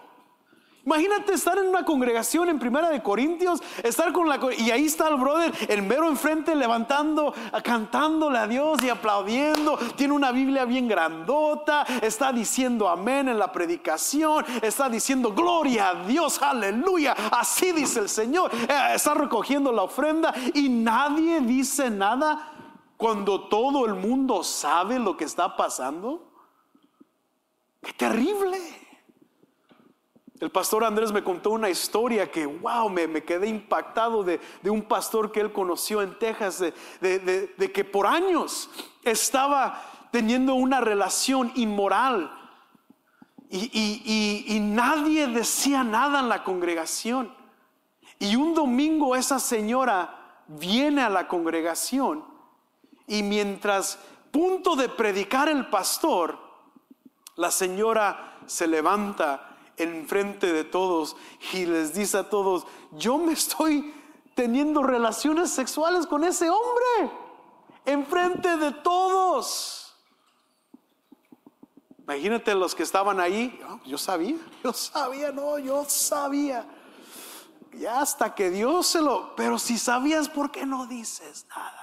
[0.86, 5.10] Imagínate estar en una congregación en Primera de Corintios, estar con la y ahí está
[5.10, 9.78] el brother, el mero enfrente levantando, cantándole a Dios y aplaudiendo.
[9.96, 15.96] Tiene una Biblia bien grandota, está diciendo amén en la predicación, está diciendo gloria a
[16.06, 17.16] Dios, aleluya.
[17.32, 18.52] Así dice el Señor.
[18.54, 22.54] Eh, está recogiendo la ofrenda y nadie dice nada
[23.00, 26.34] cuando todo el mundo sabe lo que está pasando?
[27.82, 28.79] ¡Qué terrible!
[30.40, 34.84] El pastor Andrés me contó una historia que, wow, me, me quedé impactado de, un
[34.84, 36.60] pastor que él conoció en Texas,
[37.02, 38.70] de, que por años
[39.04, 42.34] estaba teniendo una relación inmoral
[43.50, 47.34] y, y nadie decía nada en la congregación.
[48.18, 52.24] Y un domingo esa señora viene a la congregación
[53.08, 54.00] y mientras
[54.32, 56.38] punto de predicar el pastor,
[57.36, 59.49] la señora se levanta
[59.80, 61.16] en frente de todos
[61.54, 63.94] y les dice a todos, yo me estoy
[64.36, 67.12] teniendo relaciones sexuales con ese hombre,
[67.86, 69.96] en frente de todos.
[72.04, 76.68] Imagínate los que estaban ahí, yo sabía, yo sabía, no, yo sabía.
[77.74, 81.79] Ya hasta que Dios se lo, pero si sabías, ¿por qué no dices nada?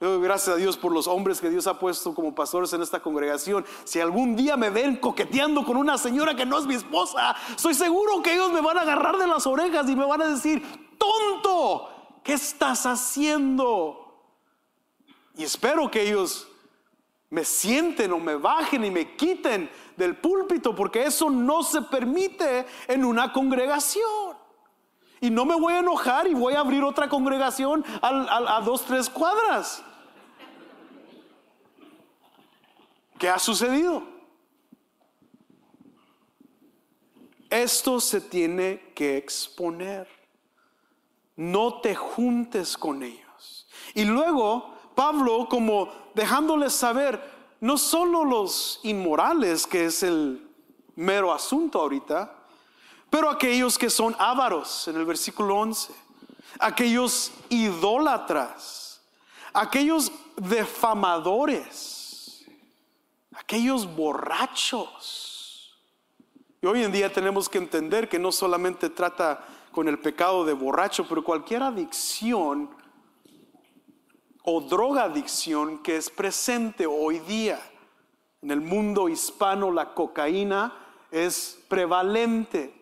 [0.00, 3.64] Gracias a Dios por los hombres que Dios ha puesto como pastores en esta congregación.
[3.84, 7.74] Si algún día me ven coqueteando con una señora que no es mi esposa, estoy
[7.74, 10.62] seguro que ellos me van a agarrar de las orejas y me van a decir,
[10.98, 11.88] tonto,
[12.22, 14.02] ¿qué estás haciendo?
[15.36, 16.48] Y espero que ellos
[17.30, 22.66] me sienten o me bajen y me quiten del púlpito, porque eso no se permite
[22.86, 24.35] en una congregación.
[25.20, 29.08] Y no me voy a enojar y voy a abrir otra congregación a, dos, tres
[29.08, 29.82] cuadras.
[33.18, 34.02] ¿Qué ha sucedido?
[37.48, 40.06] Esto se tiene que exponer.
[41.36, 43.66] No te juntes con ellos.
[43.94, 47.22] Y luego Pablo como dejándoles saber,
[47.60, 50.50] no solo los inmorales, que es el
[50.94, 52.35] mero asunto ahorita,
[53.16, 55.90] pero aquellos que son ávaros, en el versículo 11,
[56.60, 59.00] aquellos idólatras,
[59.54, 62.44] aquellos defamadores,
[63.34, 65.80] aquellos borrachos.
[66.60, 70.52] Y hoy en día tenemos que entender que no solamente trata con el pecado de
[70.52, 72.68] borracho, pero cualquier adicción
[74.42, 77.62] o drogadicción que es presente hoy día.
[78.42, 80.76] En el mundo hispano la cocaína
[81.10, 82.75] es prevalente.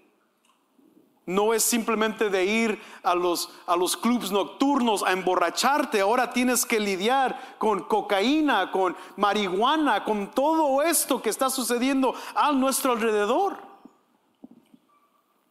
[1.27, 6.01] No es simplemente de ir a los, a los clubs nocturnos a emborracharte.
[6.01, 12.53] Ahora tienes que lidiar con cocaína, con marihuana, con todo esto que está sucediendo a
[12.53, 13.57] nuestro alrededor.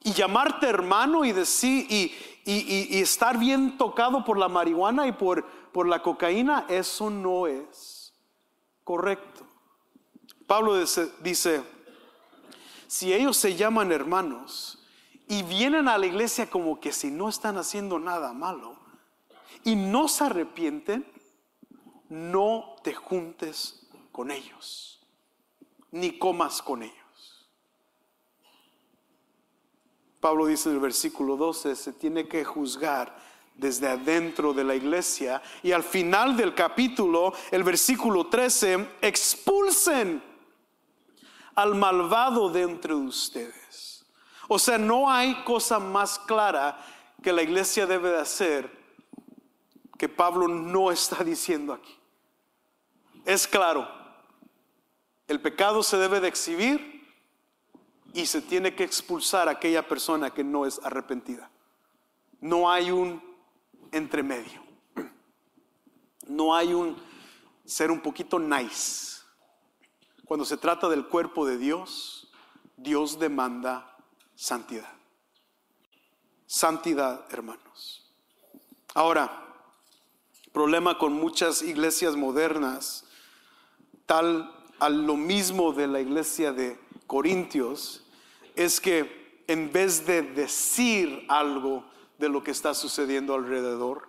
[0.04, 2.14] Y llamarte hermano y decir y,
[2.46, 8.14] y, estar bien tocado por la marihuana y por, por la cocaína, eso no es
[8.84, 9.46] correcto.
[10.46, 11.64] Pablo dice,
[12.88, 14.83] si ellos se llaman hermanos,
[15.28, 18.78] y vienen a la iglesia como que si no están haciendo nada malo
[19.64, 21.06] y no se arrepienten,
[22.10, 25.02] no te juntes con ellos,
[25.92, 26.98] ni comas con ellos.
[30.20, 33.14] Pablo dice en el versículo 12, se tiene que juzgar
[33.56, 35.42] desde adentro de la iglesia.
[35.62, 40.24] Y al final del capítulo, el versículo 13, expulsen
[41.56, 43.63] al malvado de entre ustedes.
[44.54, 46.78] O sea, no hay cosa más clara
[47.24, 48.70] que la iglesia debe de hacer
[49.98, 51.98] que Pablo no está diciendo aquí.
[53.26, 53.90] Es claro,
[55.28, 57.04] el pecado se debe de exhibir
[58.14, 61.50] y se tiene que expulsar a aquella persona que no es arrepentida.
[62.40, 63.24] No hay un
[63.92, 64.62] entremedio.
[66.28, 66.96] No hay un
[67.66, 69.24] ser un poquito nice.
[70.26, 72.32] Cuando se trata del cuerpo de Dios,
[72.78, 73.90] Dios demanda
[74.36, 74.94] santidad.
[76.46, 78.12] Santidad, hermanos.
[78.94, 79.44] Ahora,
[80.52, 83.06] problema con muchas iglesias modernas,
[84.06, 88.04] tal a lo mismo de la iglesia de Corintios,
[88.56, 91.86] es que en vez de decir algo
[92.18, 94.08] de lo que está sucediendo alrededor,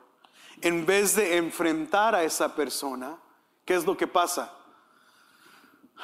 [0.60, 3.18] en vez de enfrentar a esa persona,
[3.64, 4.52] ¿qué es lo que pasa?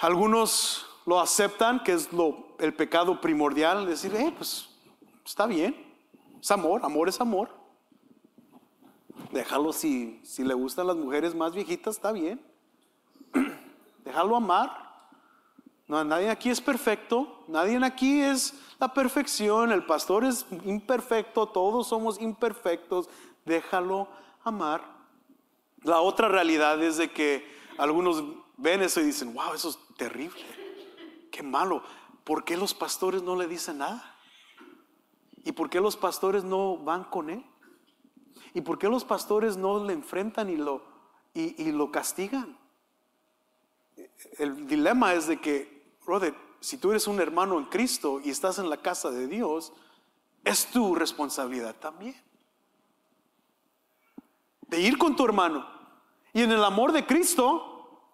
[0.00, 4.68] Algunos lo aceptan, que es lo el pecado primordial, decir, eh, pues
[5.24, 5.74] está bien,
[6.40, 7.50] es amor, amor es amor.
[9.32, 12.40] Déjalo si, si le gustan las mujeres más viejitas, está bien.
[14.04, 14.90] Déjalo amar.
[15.86, 21.88] No, nadie aquí es perfecto, nadie aquí es la perfección, el pastor es imperfecto, todos
[21.88, 23.08] somos imperfectos,
[23.44, 24.06] déjalo
[24.44, 24.82] amar.
[25.82, 27.44] La otra realidad es de que
[27.76, 28.22] algunos
[28.56, 30.40] ven eso y dicen, wow, eso es terrible,
[31.32, 31.82] qué malo.
[32.30, 34.16] ¿Por qué los pastores no le dicen nada?
[35.42, 37.44] ¿Y por qué los pastores no van con él?
[38.54, 40.80] ¿Y por qué los pastores no le enfrentan y lo,
[41.34, 42.56] y, lo castigan?
[44.38, 48.60] El dilema es de que, brother, si tú eres un hermano en Cristo y estás
[48.60, 49.72] en la casa de Dios,
[50.44, 52.14] es tu responsabilidad también.
[54.68, 55.66] De ir con tu hermano
[56.32, 58.04] y en el amor de Cristo,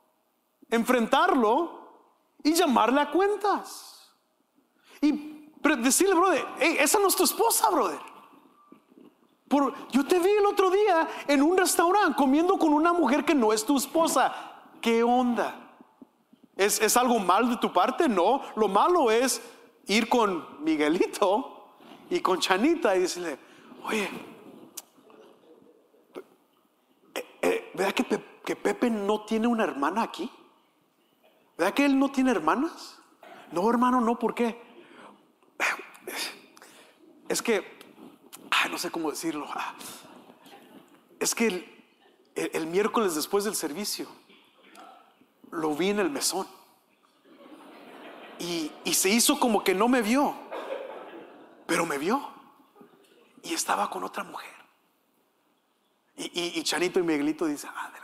[0.70, 2.08] enfrentarlo
[2.42, 3.92] y llamarle a cuentas.
[5.00, 5.36] Y
[5.74, 7.98] decirle, brother, esa no es tu esposa, brother.
[9.48, 13.34] Por, yo te vi el otro día en un restaurante comiendo con una mujer que
[13.34, 14.34] no es tu esposa.
[14.80, 15.54] ¿Qué onda?
[16.56, 18.08] ¿Es, ¿Es algo mal de tu parte?
[18.08, 18.42] No.
[18.56, 19.40] Lo malo es
[19.86, 21.68] ir con Miguelito
[22.10, 23.38] y con Chanita y decirle,
[23.84, 24.10] oye,
[27.14, 28.04] eh, eh, ¿verdad que,
[28.44, 30.30] que Pepe no tiene una hermana aquí?
[31.56, 32.98] ¿Verdad que él no tiene hermanas?
[33.52, 34.65] No, hermano, no, ¿por qué?
[37.28, 37.64] Es que,
[38.70, 39.46] no sé cómo decirlo.
[39.50, 39.74] Ah,
[41.18, 41.76] es que
[42.34, 44.06] el, miércoles después del servicio
[45.50, 46.46] lo vi en el mesón.
[48.38, 50.34] Y, se hizo como que no me vio,
[51.66, 52.30] pero me vio.
[53.42, 54.54] Y estaba con otra mujer.
[56.16, 57.96] Y, Chanito y Miguelito dicen, ah, de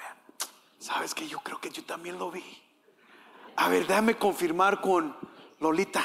[0.82, 2.44] sabes que yo creo que yo también lo vi.
[3.56, 5.16] A ver, déjame confirmar con
[5.60, 6.04] Lolita.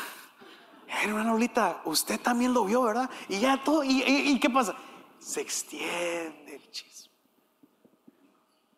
[1.05, 3.09] Una Lolita, usted también lo vio, ¿verdad?
[3.27, 4.75] Y ya todo, y, qué pasa?
[5.19, 7.13] Se extiende el chisme.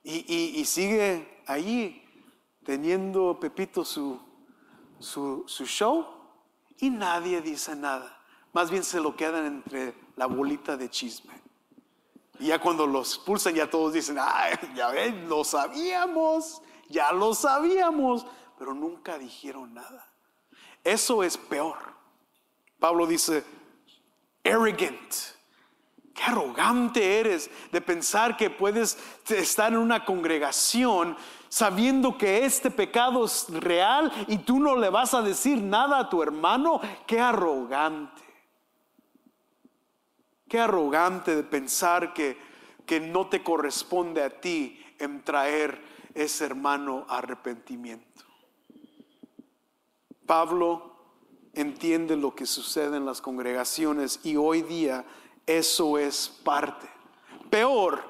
[0.04, 2.04] Y, sigue ahí
[2.64, 4.20] teniendo Pepito su,
[5.00, 6.06] su, show
[6.78, 8.18] y nadie dice nada.
[8.54, 11.34] Más bien se lo quedan entre la bolita de chisme.
[12.40, 17.36] Y ya cuando los expulsan ya todos dicen, ay, ya ven, lo sabíamos, ya lo
[17.36, 18.26] sabíamos,
[18.58, 20.08] pero nunca dijeron nada.
[20.84, 21.99] Eso es peor.
[22.80, 23.44] Pablo dice,
[24.44, 25.14] arrogant.
[26.14, 28.98] Qué arrogante eres de pensar que puedes
[29.30, 31.16] estar en una congregación
[31.48, 36.10] sabiendo que este pecado es real y tú no le vas a decir nada a
[36.10, 36.82] tu hermano.
[37.08, 38.22] Qué arrogante.
[40.48, 42.38] Qué arrogante de pensar que,
[42.86, 45.82] que no te corresponde a ti en traer
[46.14, 48.26] ese hermano arrepentimiento.
[50.26, 50.89] Pablo
[51.62, 55.06] entiende lo que sucede en las congregaciones y hoy día
[55.46, 56.90] eso es parte.
[57.50, 58.04] Peor,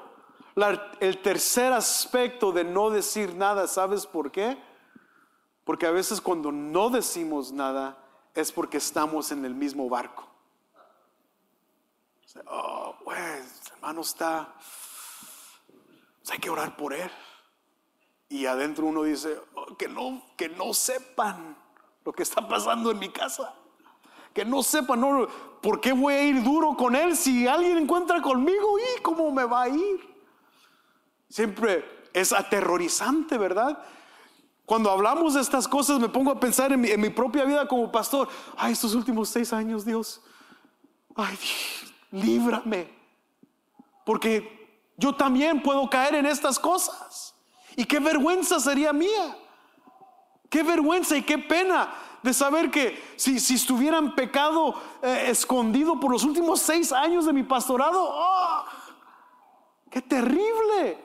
[1.00, 4.58] el tercer aspecto de no decir nada, ¿sabes por qué?
[5.64, 7.96] Porque a veces cuando no decimos nada
[8.34, 10.28] es porque estamos en el mismo barco.
[12.46, 14.54] Oh, pues, hermano está,
[16.18, 17.10] pues, hay que orar por él.
[18.28, 21.59] Y adentro uno dice, oh, que no, que no sepan
[22.04, 23.54] lo que está pasando en mi casa.
[24.32, 25.26] Que no sepan, no,
[25.60, 28.78] ¿por qué voy a ir duro con él si alguien encuentra conmigo?
[28.78, 30.14] ¿Y cómo me va a ir?
[31.28, 33.82] Siempre es aterrorizante, ¿verdad?
[34.70, 38.28] Cuando hablamos de estas cosas me pongo a pensar en mi, propia vida como pastor.
[38.56, 40.20] Ay, estos últimos seis años, Dios.
[41.16, 41.36] Ay,
[42.12, 42.88] líbrame.
[44.04, 47.34] Porque yo también puedo caer en estas cosas.
[47.74, 49.36] Y qué vergüenza sería mía.
[50.50, 55.98] Qué vergüenza y qué pena de saber que si, si estuviera en pecado eh, escondido
[55.98, 58.64] por los últimos seis años de mi pastorado, ¡oh!
[59.90, 60.98] ¡Qué terrible!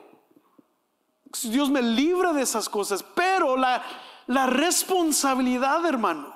[1.44, 3.82] Dios me libra de esas cosas, pero la,
[4.26, 6.34] la responsabilidad, hermano,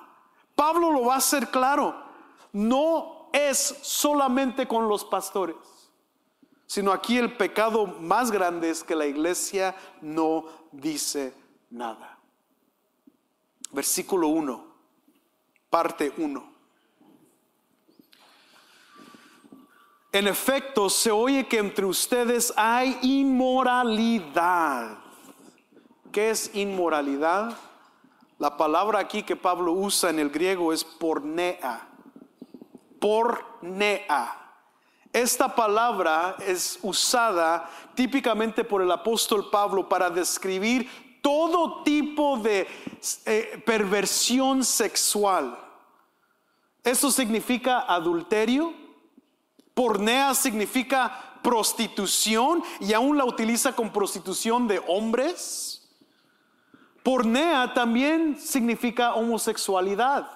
[0.55, 1.95] Pablo lo va a hacer claro,
[2.53, 5.57] no es solamente con los pastores,
[6.67, 11.35] sino aquí el pecado más grande es que la iglesia no dice
[11.71, 12.10] nada.
[13.73, 14.65] Versículo 1,
[15.69, 16.51] parte 1.
[20.13, 24.99] En efecto, se oye que entre ustedes hay inmoralidad.
[26.11, 27.57] ¿Qué es inmoralidad?
[28.39, 31.87] La palabra aquí que Pablo usa en el griego es pornea.
[32.99, 34.37] Pornea.
[35.13, 40.89] Esta palabra es usada típicamente por el apóstol Pablo para describir
[41.21, 42.67] todo tipo de
[43.27, 45.59] eh, perversión sexual.
[46.83, 48.73] Eso significa adulterio,
[49.75, 55.89] Pornea significa prostitución y aún la utiliza con prostitución de hombres.
[57.03, 60.31] Pornea también significa homosexualidad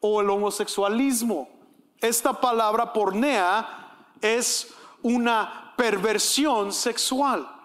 [0.00, 1.48] o el homosexualismo.
[2.00, 7.59] Esta palabra pornea es una perversión sexual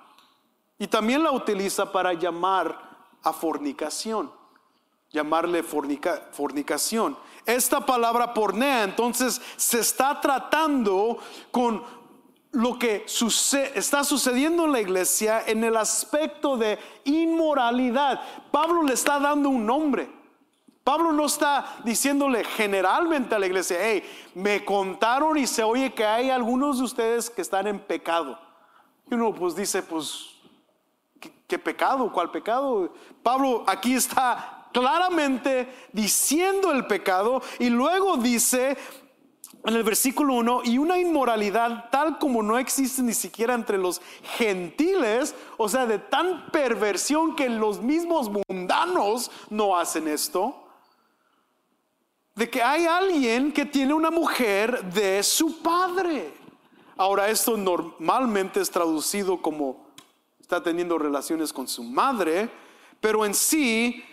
[0.78, 2.78] y también la utiliza para llamar
[3.24, 4.32] a fornicación,
[5.12, 7.18] llamarle fornicación.
[7.46, 11.18] Esta palabra pornea entonces se está tratando
[11.52, 11.84] con
[12.52, 13.06] lo que
[13.76, 18.22] está sucediendo en la iglesia en el aspecto de inmoralidad.
[18.52, 20.10] Pablo le está dando un nombre.
[20.84, 24.04] Pablo no está diciéndole generalmente a la iglesia, hey,
[24.36, 28.40] me contaron y se oye que hay algunos de ustedes que están en pecado.
[29.10, 30.35] Y uno pues dice, pues,
[31.48, 32.12] ¿qué, pecado?
[32.12, 32.94] ¿Cuál pecado?
[33.24, 38.78] Pablo aquí está claramente diciendo el pecado y luego dice
[39.64, 44.00] en el versículo 1, y una inmoralidad tal como no existe ni siquiera entre los
[44.38, 50.66] gentiles, o sea, de tan perversión que los mismos mundanos no hacen esto
[52.36, 56.34] de que hay alguien que tiene una mujer de su padre.
[56.98, 59.85] Ahora esto normalmente es traducido como
[60.46, 62.52] está teniendo relaciones con su madre,
[63.02, 64.06] pero en sí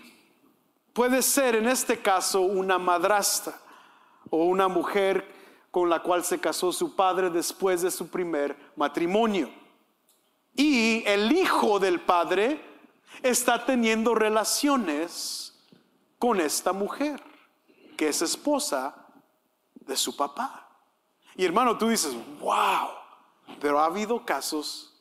[0.94, 3.60] puede ser en este caso una madrastra
[4.30, 5.30] o una mujer
[5.70, 9.50] con la cual se casó su padre después de su primer matrimonio.
[10.54, 12.64] Y el hijo del padre
[13.22, 15.52] está teniendo relaciones
[16.18, 17.22] con esta mujer
[17.94, 19.06] que es esposa
[19.74, 20.66] de su papá.
[21.36, 22.88] Y hermano, tú dices, wow,
[23.60, 24.91] pero ha habido casos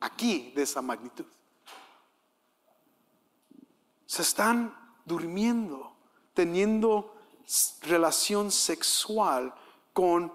[0.00, 1.26] aquí de esa magnitud.
[4.06, 4.74] Se están
[5.04, 5.92] durmiendo,
[6.34, 7.14] teniendo
[7.82, 9.54] relación sexual
[9.92, 10.32] con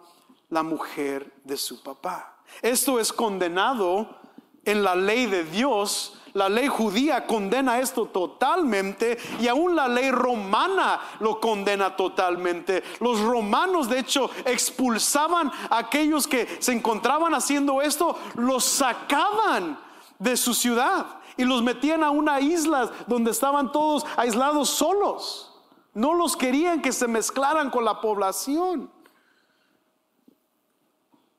[0.49, 2.37] la mujer de su papá.
[2.61, 4.19] Esto es condenado
[4.65, 10.09] en la ley de Dios la ley judía condena esto totalmente y aún la ley
[10.11, 12.83] romana lo condena totalmente.
[12.99, 19.79] Los romanos, de hecho, expulsaban a aquellos que se encontraban haciendo esto, los sacaban
[20.17, 21.05] de su ciudad
[21.37, 25.51] y los metían a una isla donde estaban todos aislados solos.
[25.93, 28.89] No los querían que se mezclaran con la población.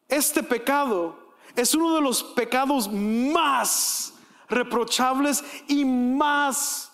[0.09, 1.17] Este pecado
[1.57, 4.14] es uno de los pecados más
[4.55, 6.93] reprochables y más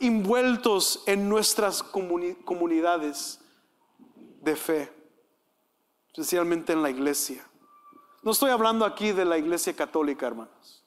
[0.00, 3.40] envueltos en nuestras comunidades
[4.40, 4.92] de fe,
[6.08, 7.44] especialmente en la iglesia.
[8.22, 10.84] No estoy hablando aquí de la iglesia católica, hermanos.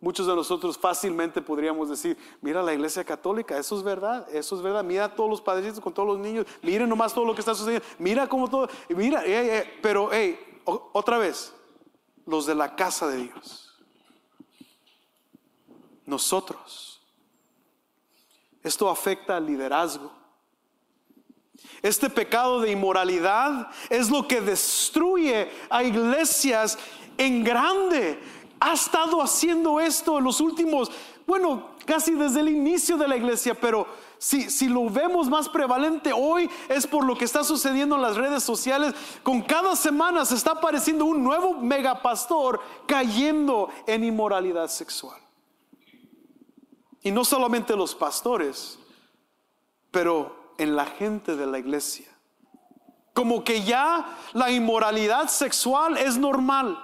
[0.00, 4.60] Muchos de nosotros fácilmente podríamos decir, mira la iglesia católica, eso es verdad, eso es
[4.60, 7.54] verdad, mira todos los padrecitos con todos los niños, miren nomás todo lo que está
[7.54, 9.22] sucediendo, mira cómo todo, mira,
[9.80, 11.54] pero hey, otra vez,
[12.26, 13.63] los de la casa de Dios
[16.06, 17.00] nosotros.
[18.62, 20.10] Esto afecta al liderazgo.
[21.82, 26.78] Este pecado de inmoralidad es lo que destruye a iglesias
[27.18, 28.18] en grande.
[28.60, 30.90] Ha estado haciendo esto en los últimos,
[31.26, 33.86] bueno, casi desde el inicio de la iglesia, pero
[34.16, 38.16] si, si, lo vemos más prevalente hoy es por lo que está sucediendo en las
[38.16, 38.94] redes sociales.
[39.22, 45.23] Con cada semana se está apareciendo un nuevo megapastor cayendo en inmoralidad sexual.
[47.04, 48.78] Y no solamente los pastores,
[49.90, 52.06] pero en la gente de la iglesia.
[53.12, 56.76] Como que ya la inmoralidad sexual es normal.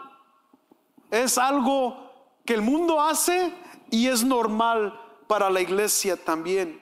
[1.11, 1.97] Es algo
[2.45, 3.53] que el mundo hace
[3.91, 6.81] y es normal para la iglesia también.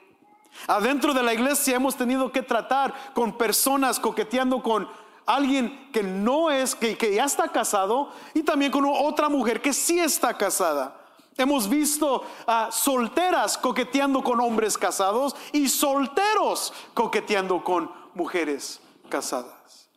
[0.67, 4.89] Adentro de la iglesia hemos tenido que tratar con personas coqueteando con
[5.25, 9.73] alguien que no es, que, que ya está casado y también con otra mujer que
[9.73, 10.98] sí está casada.
[11.39, 19.89] Hemos visto a solteras coqueteando con hombres casados y solteros coqueteando con mujeres casadas.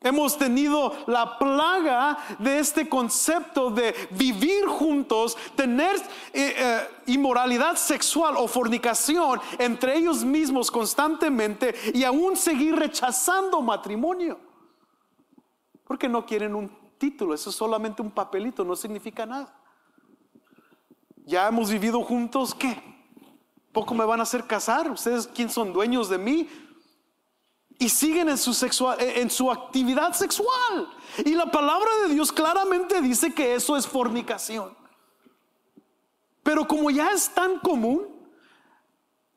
[0.00, 5.96] Hemos tenido la plaga de este concepto de vivir juntos, tener
[6.32, 14.40] eh, eh, inmoralidad sexual o fornicación entre ellos mismos constantemente y aún seguir rechazando matrimonio.
[15.84, 19.57] Porque no quieren un título, eso es solamente un papelito, no significa nada
[21.28, 22.82] ya hemos vivido juntos, ¿qué?
[23.70, 24.90] ¿Poco me van a hacer casar?
[24.90, 26.48] ¿Ustedes quién son dueños de mí?
[27.78, 30.88] Y siguen en su, sexual, eh, en su actividad sexual.
[31.24, 34.74] Y la palabra de Dios claramente dice que eso es fornicación.
[36.42, 38.06] Pero como ya es tan común,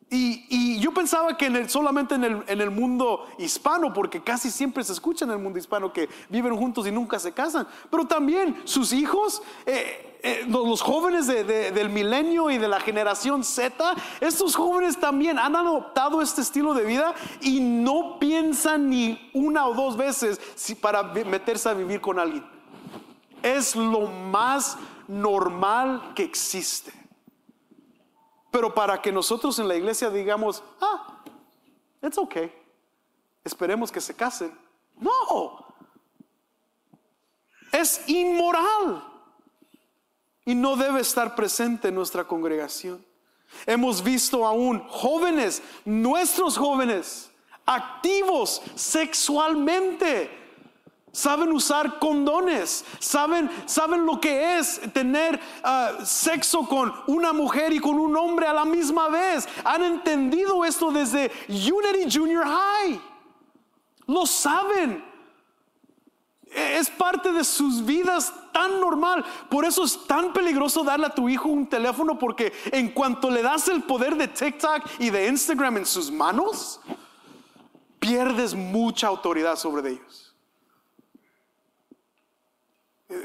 [0.09, 2.23] y, yo pensaba que solamente en
[2.61, 6.85] el, mundo hispano, porque casi siempre se escucha en el mundo hispano que viven juntos
[6.85, 12.59] y nunca se casan, pero también sus hijos, eh, eh, los jóvenes del milenio y
[12.59, 18.19] de la generación Z, estos jóvenes también han adoptado este estilo de vida y no
[18.19, 20.39] piensan ni una o dos veces
[20.79, 22.45] para meterse a vivir con alguien.
[23.41, 26.93] Es lo más normal que existe.
[28.51, 31.23] Pero para que nosotros en la iglesia digamos, ah,
[32.03, 32.53] it's okay,
[33.43, 34.55] esperemos que se casen.
[34.99, 35.65] No.
[37.71, 39.10] es inmoral
[40.45, 43.05] y no debe estar presente en nuestra congregación.
[43.65, 47.29] Hemos visto aún jóvenes, nuestros jóvenes,
[47.65, 50.39] activos sexualmente.
[51.13, 57.79] Saben usar condones, saben, saben lo que es tener ah, sexo con una mujer y
[57.79, 59.47] con un hombre a la misma vez.
[59.65, 63.01] Han entendido esto desde Unity Junior High.
[64.07, 65.10] Lo saben.
[66.53, 69.23] E, es parte de sus vidas tan normal.
[69.49, 73.41] Por eso es tan peligroso darle a tu hijo un teléfono porque en cuanto le
[73.41, 76.79] das el poder de TikTok y de Instagram en sus manos,
[77.99, 80.20] pierdes mucha autoridad sobre ellos.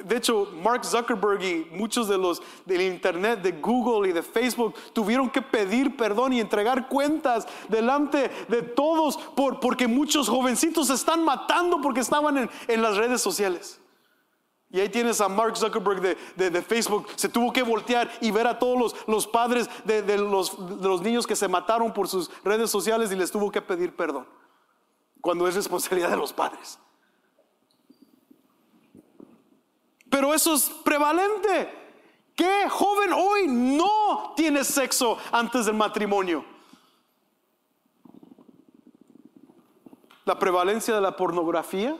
[0.04, 4.74] De hecho, Mark Zuckerberg y muchos de los del Internet, de Google y de Facebook
[4.92, 10.94] tuvieron que pedir perdón y entregar cuentas delante de todos por, porque muchos jovencitos se
[10.94, 13.80] están matando porque estaban en, las redes sociales.
[14.70, 16.00] Y ahí tienes a Mark Zuckerberg
[16.34, 20.02] de, de, Facebook, se tuvo que voltear y ver a todos los, los padres de,
[20.18, 23.62] los, de los niños que se mataron por sus redes sociales y les tuvo que
[23.62, 24.26] pedir perdón,
[25.20, 26.80] cuando es responsabilidad de los padres.
[30.16, 31.68] Pero eso es prevalente.
[32.34, 36.42] ¿Qué joven hoy no tiene sexo antes del matrimonio?
[40.24, 41.98] La prevalencia de la pornografía.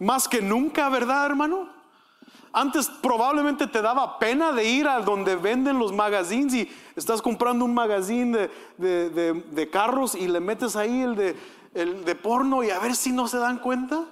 [0.00, 1.72] Más que nunca, ¿verdad, hermano?
[2.52, 7.64] Antes probablemente te daba pena de ir a donde venden los magazines y estás comprando
[7.64, 11.36] un magazine de, carros y le metes ahí el de,
[11.72, 14.06] el de porno y a ver si no se dan cuenta.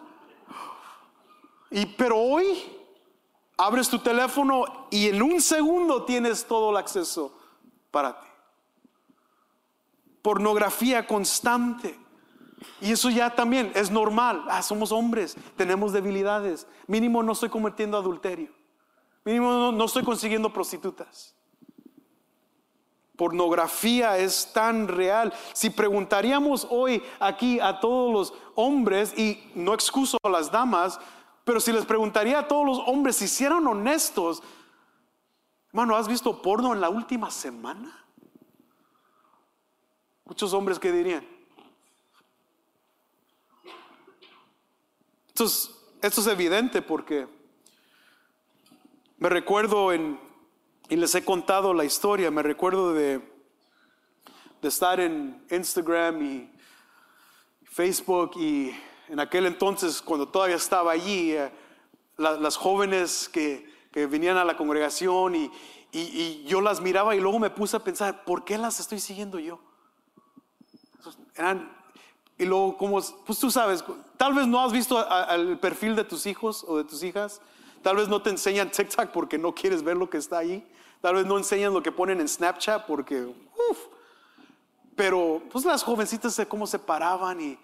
[1.73, 2.63] Y pero hoy
[3.57, 7.37] abres tu teléfono y en un segundo tienes todo el acceso
[7.91, 8.27] para ti.
[10.21, 11.99] Pornografía constante.
[12.81, 14.45] Y eso ya también es normal.
[14.49, 16.67] Ah, somos hombres, tenemos debilidades.
[16.87, 18.53] Mínimo no estoy cometiendo adulterio.
[19.25, 21.35] Mínimo no, no estoy consiguiendo prostitutas.
[23.17, 25.33] Pornografía es tan real.
[25.53, 30.99] Si preguntaríamos hoy aquí a todos los hombres, y no excuso a las damas,
[31.45, 34.43] pero si les preguntaría a todos los hombres si hicieran honestos,
[35.69, 38.05] hermano, ¿has visto porno en la última semana?
[40.25, 41.27] Muchos hombres que dirían.
[45.29, 45.71] Esto es,
[46.03, 47.27] esto es evidente porque
[49.19, 50.21] me recuerdo en,
[50.89, 53.19] y les he contado la historia, me recuerdo de,
[54.61, 56.53] de estar en Instagram y
[57.65, 58.73] Facebook y
[59.13, 61.53] en aquel entonces, cuando todavía estaba allí, eh,
[62.17, 65.51] las jóvenes que, que, venían a la congregación y,
[65.93, 69.39] y, yo las miraba y luego me puse a pensar, ¿por qué las estoy siguiendo
[69.39, 69.61] yo?
[71.35, 71.71] Eran,
[72.39, 73.85] y luego, como, pues tú sabes,
[74.17, 77.43] tal vez no has visto el perfil de tus hijos o de tus hijas,
[77.83, 80.67] tal vez no te enseñan TikTok porque no quieres ver lo que está ahí,
[81.03, 83.79] tal vez no enseñan lo que ponen en Snapchat porque, uff,
[84.97, 87.59] pero pues las jovencitas cómo se paraban y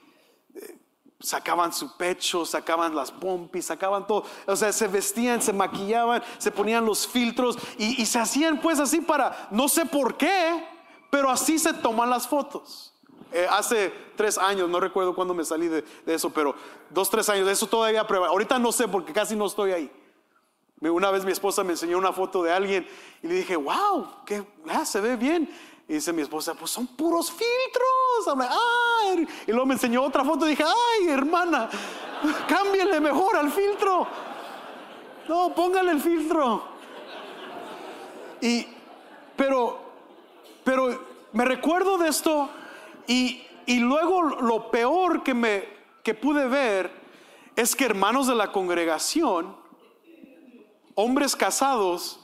[1.20, 6.50] sacaban su pecho, sacaban las pompis, sacaban todo, o sea, se vestían, se maquillaban, se
[6.50, 10.64] ponían los filtros y, se hacían pues así para, no sé por qué,
[11.10, 12.94] pero así se toman las fotos.
[13.30, 16.54] Eh, hace tres años, no recuerdo cuándo me salí de, eso, pero
[16.90, 18.28] dos, tres años, de eso todavía prueba.
[18.28, 19.92] Ahorita no sé porque casi no estoy ahí.
[20.80, 22.86] Una vez mi esposa me enseñó una foto de alguien
[23.22, 25.50] y le dije, wow, que ah, se ve bien.
[25.88, 27.88] Y dice mi esposa, pues son puros filtros.
[29.46, 31.70] Y luego me enseñó otra foto y dije, ay, hermana,
[32.48, 34.06] cámbiale mejor al filtro.
[35.28, 36.62] No, póngale el filtro.
[38.40, 38.66] Y,
[39.34, 39.78] pero,
[40.62, 42.50] pero me recuerdo de esto
[43.06, 46.90] y, y luego lo peor que me que pude ver
[47.56, 49.54] es que hermanos de la congregación,
[50.94, 52.20] hombres casados,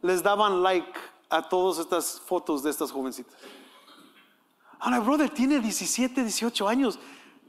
[0.00, 0.98] les daban like
[1.28, 3.34] a todas estas fotos de estas jovencitas.
[4.78, 6.98] Ahora, brother, tiene 17, 18 años.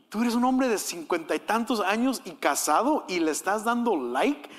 [0.10, 3.96] Tú eres un hombre de cincuenta y tantos años y casado y le estás dando
[3.96, 4.50] like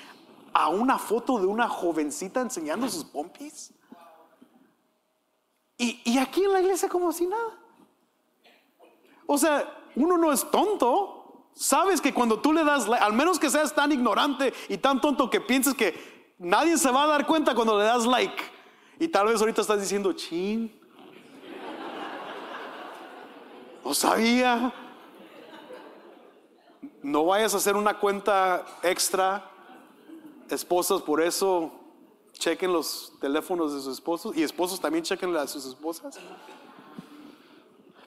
[0.53, 3.73] a una foto de una jovencita enseñando sus pompis.
[5.77, 7.57] Y, y aquí en la iglesia como si nada.
[9.25, 11.49] O sea, uno no es tonto.
[11.53, 15.01] Sabes que cuando tú le das like, al menos que seas tan ignorante y tan
[15.01, 18.58] tonto que pienses que nadie se va a dar cuenta cuando le das like
[18.99, 20.71] y tal vez ahorita estás diciendo, chin,
[23.83, 24.73] no sabía.
[27.01, 29.49] No vayas a hacer una cuenta extra.
[30.49, 31.71] Esposas, por eso
[32.33, 36.19] chequen los teléfonos de sus esposos y esposos también chequen a sus esposas.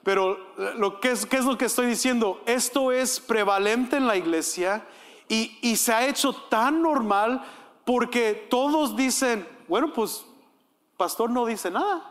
[0.03, 0.37] Pero
[0.77, 2.41] lo que es, ¿qué es lo que estoy diciendo?
[2.45, 4.85] Esto es prevalente en la iglesia
[5.29, 7.41] Y, y se ha hecho tan normal
[7.85, 10.25] porque todos dicen, bueno, pues
[10.97, 12.09] pastor no dice nada.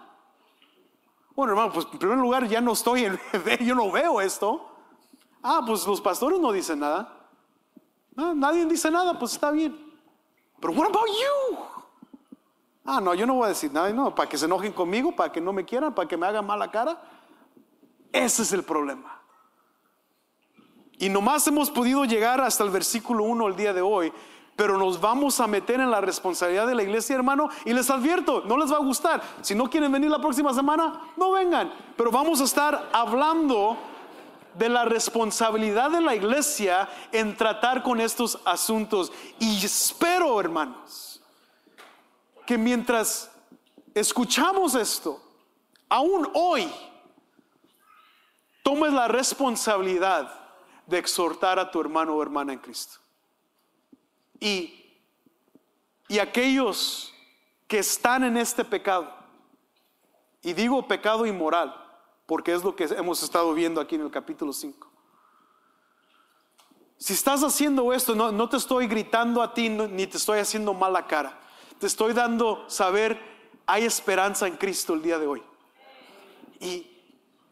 [1.35, 3.21] Bueno, hermano, pues en primer lugar ya no estoy en,
[3.61, 4.69] yo no veo esto.
[5.43, 7.19] Ah, pues los pastores no dicen nada.
[8.15, 9.93] Nadie dice nada, pues está bien.
[10.61, 11.59] Pero what about you?
[12.85, 15.33] Ah, no, yo no voy a decir nada, no, para que se enojen conmigo, para
[15.33, 17.01] que no me quieran, para que me hagan mala cara.
[18.13, 19.21] Ese es el problema.
[20.99, 24.13] Y nomás hemos podido llegar hasta el versículo 1 el día de hoy,
[24.57, 28.43] pero nos vamos a meter en la responsabilidad de la iglesia, hermano, y les advierto,
[28.45, 29.23] no les va a gustar.
[29.41, 33.77] Si no quieren venir la próxima semana, no vengan, pero vamos a estar hablando
[34.55, 39.13] de la responsabilidad de la iglesia en tratar con estos asuntos.
[39.39, 41.23] Y espero, hermanos,
[42.47, 43.31] que mientras
[43.95, 45.21] escuchamos esto,
[45.89, 46.71] aún hoy,
[48.63, 50.33] tomes la responsabilidad
[50.87, 53.02] de exhortar a tu hermano o hermana en Cristo.
[54.43, 54.75] Y,
[56.09, 57.15] y aquellos
[57.69, 59.09] que están en este pecado,
[60.43, 61.73] y digo pecado inmoral,
[62.27, 64.91] porque es lo que hemos estado viendo aquí en el capítulo 5.
[66.99, 70.75] Si estás haciendo esto, no, no te estoy gritando a ti ni te estoy haciendo
[70.75, 71.39] mala cara.
[71.79, 73.21] Te estoy dando saber,
[73.65, 75.43] hay esperanza en Cristo el día de hoy.
[76.59, 76.91] Y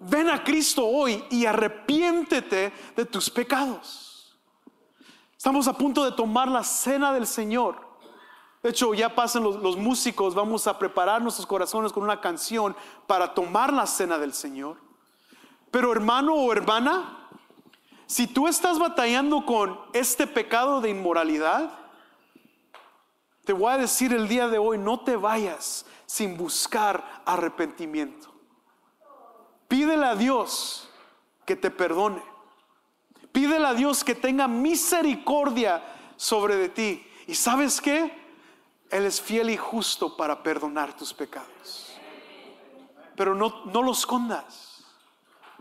[0.01, 4.09] ven a Cristo hoy y arrepiéntete de tus pecados.
[5.41, 7.80] Estamos a punto de tomar la cena del Señor.
[8.62, 12.76] De hecho, ya pasan los, músicos, vamos a preparar nuestros corazones con una canción
[13.07, 14.76] para tomar la cena del Señor.
[15.70, 17.26] Pero hermano o hermana,
[18.05, 21.70] si tú estás batallando con este pecado de inmoralidad,
[23.47, 28.30] te voy a decir el día de hoy, no te vayas sin buscar arrepentimiento.
[29.68, 30.91] Pídele a Dios
[31.47, 32.30] que te perdone.
[33.33, 35.83] Pídele a Dios que tenga misericordia
[36.16, 37.07] sobre de ti.
[37.26, 38.12] ¿Y sabes qué?
[38.91, 41.97] Él es fiel y justo para perdonar tus pecados.
[43.14, 44.70] Pero no, no los escondas.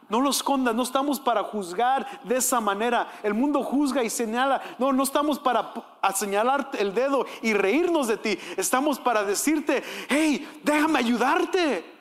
[0.09, 3.19] No los escondas, no estamos para juzgar de esa manera.
[3.21, 4.59] El mundo juzga y señala.
[4.79, 5.71] No, no estamos para
[6.15, 8.39] señalar el dedo y reírnos de ti.
[8.57, 11.98] Estamos para decirte, hey, déjame ayudarte.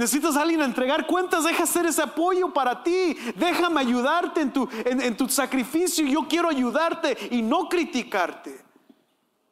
[0.00, 3.14] Necesitas a alguien a entregar cuentas, deja hacer ese apoyo para ti.
[3.36, 6.06] Déjame ayudarte en tu, en, tu sacrificio.
[6.06, 8.64] Yo quiero ayudarte y no criticarte.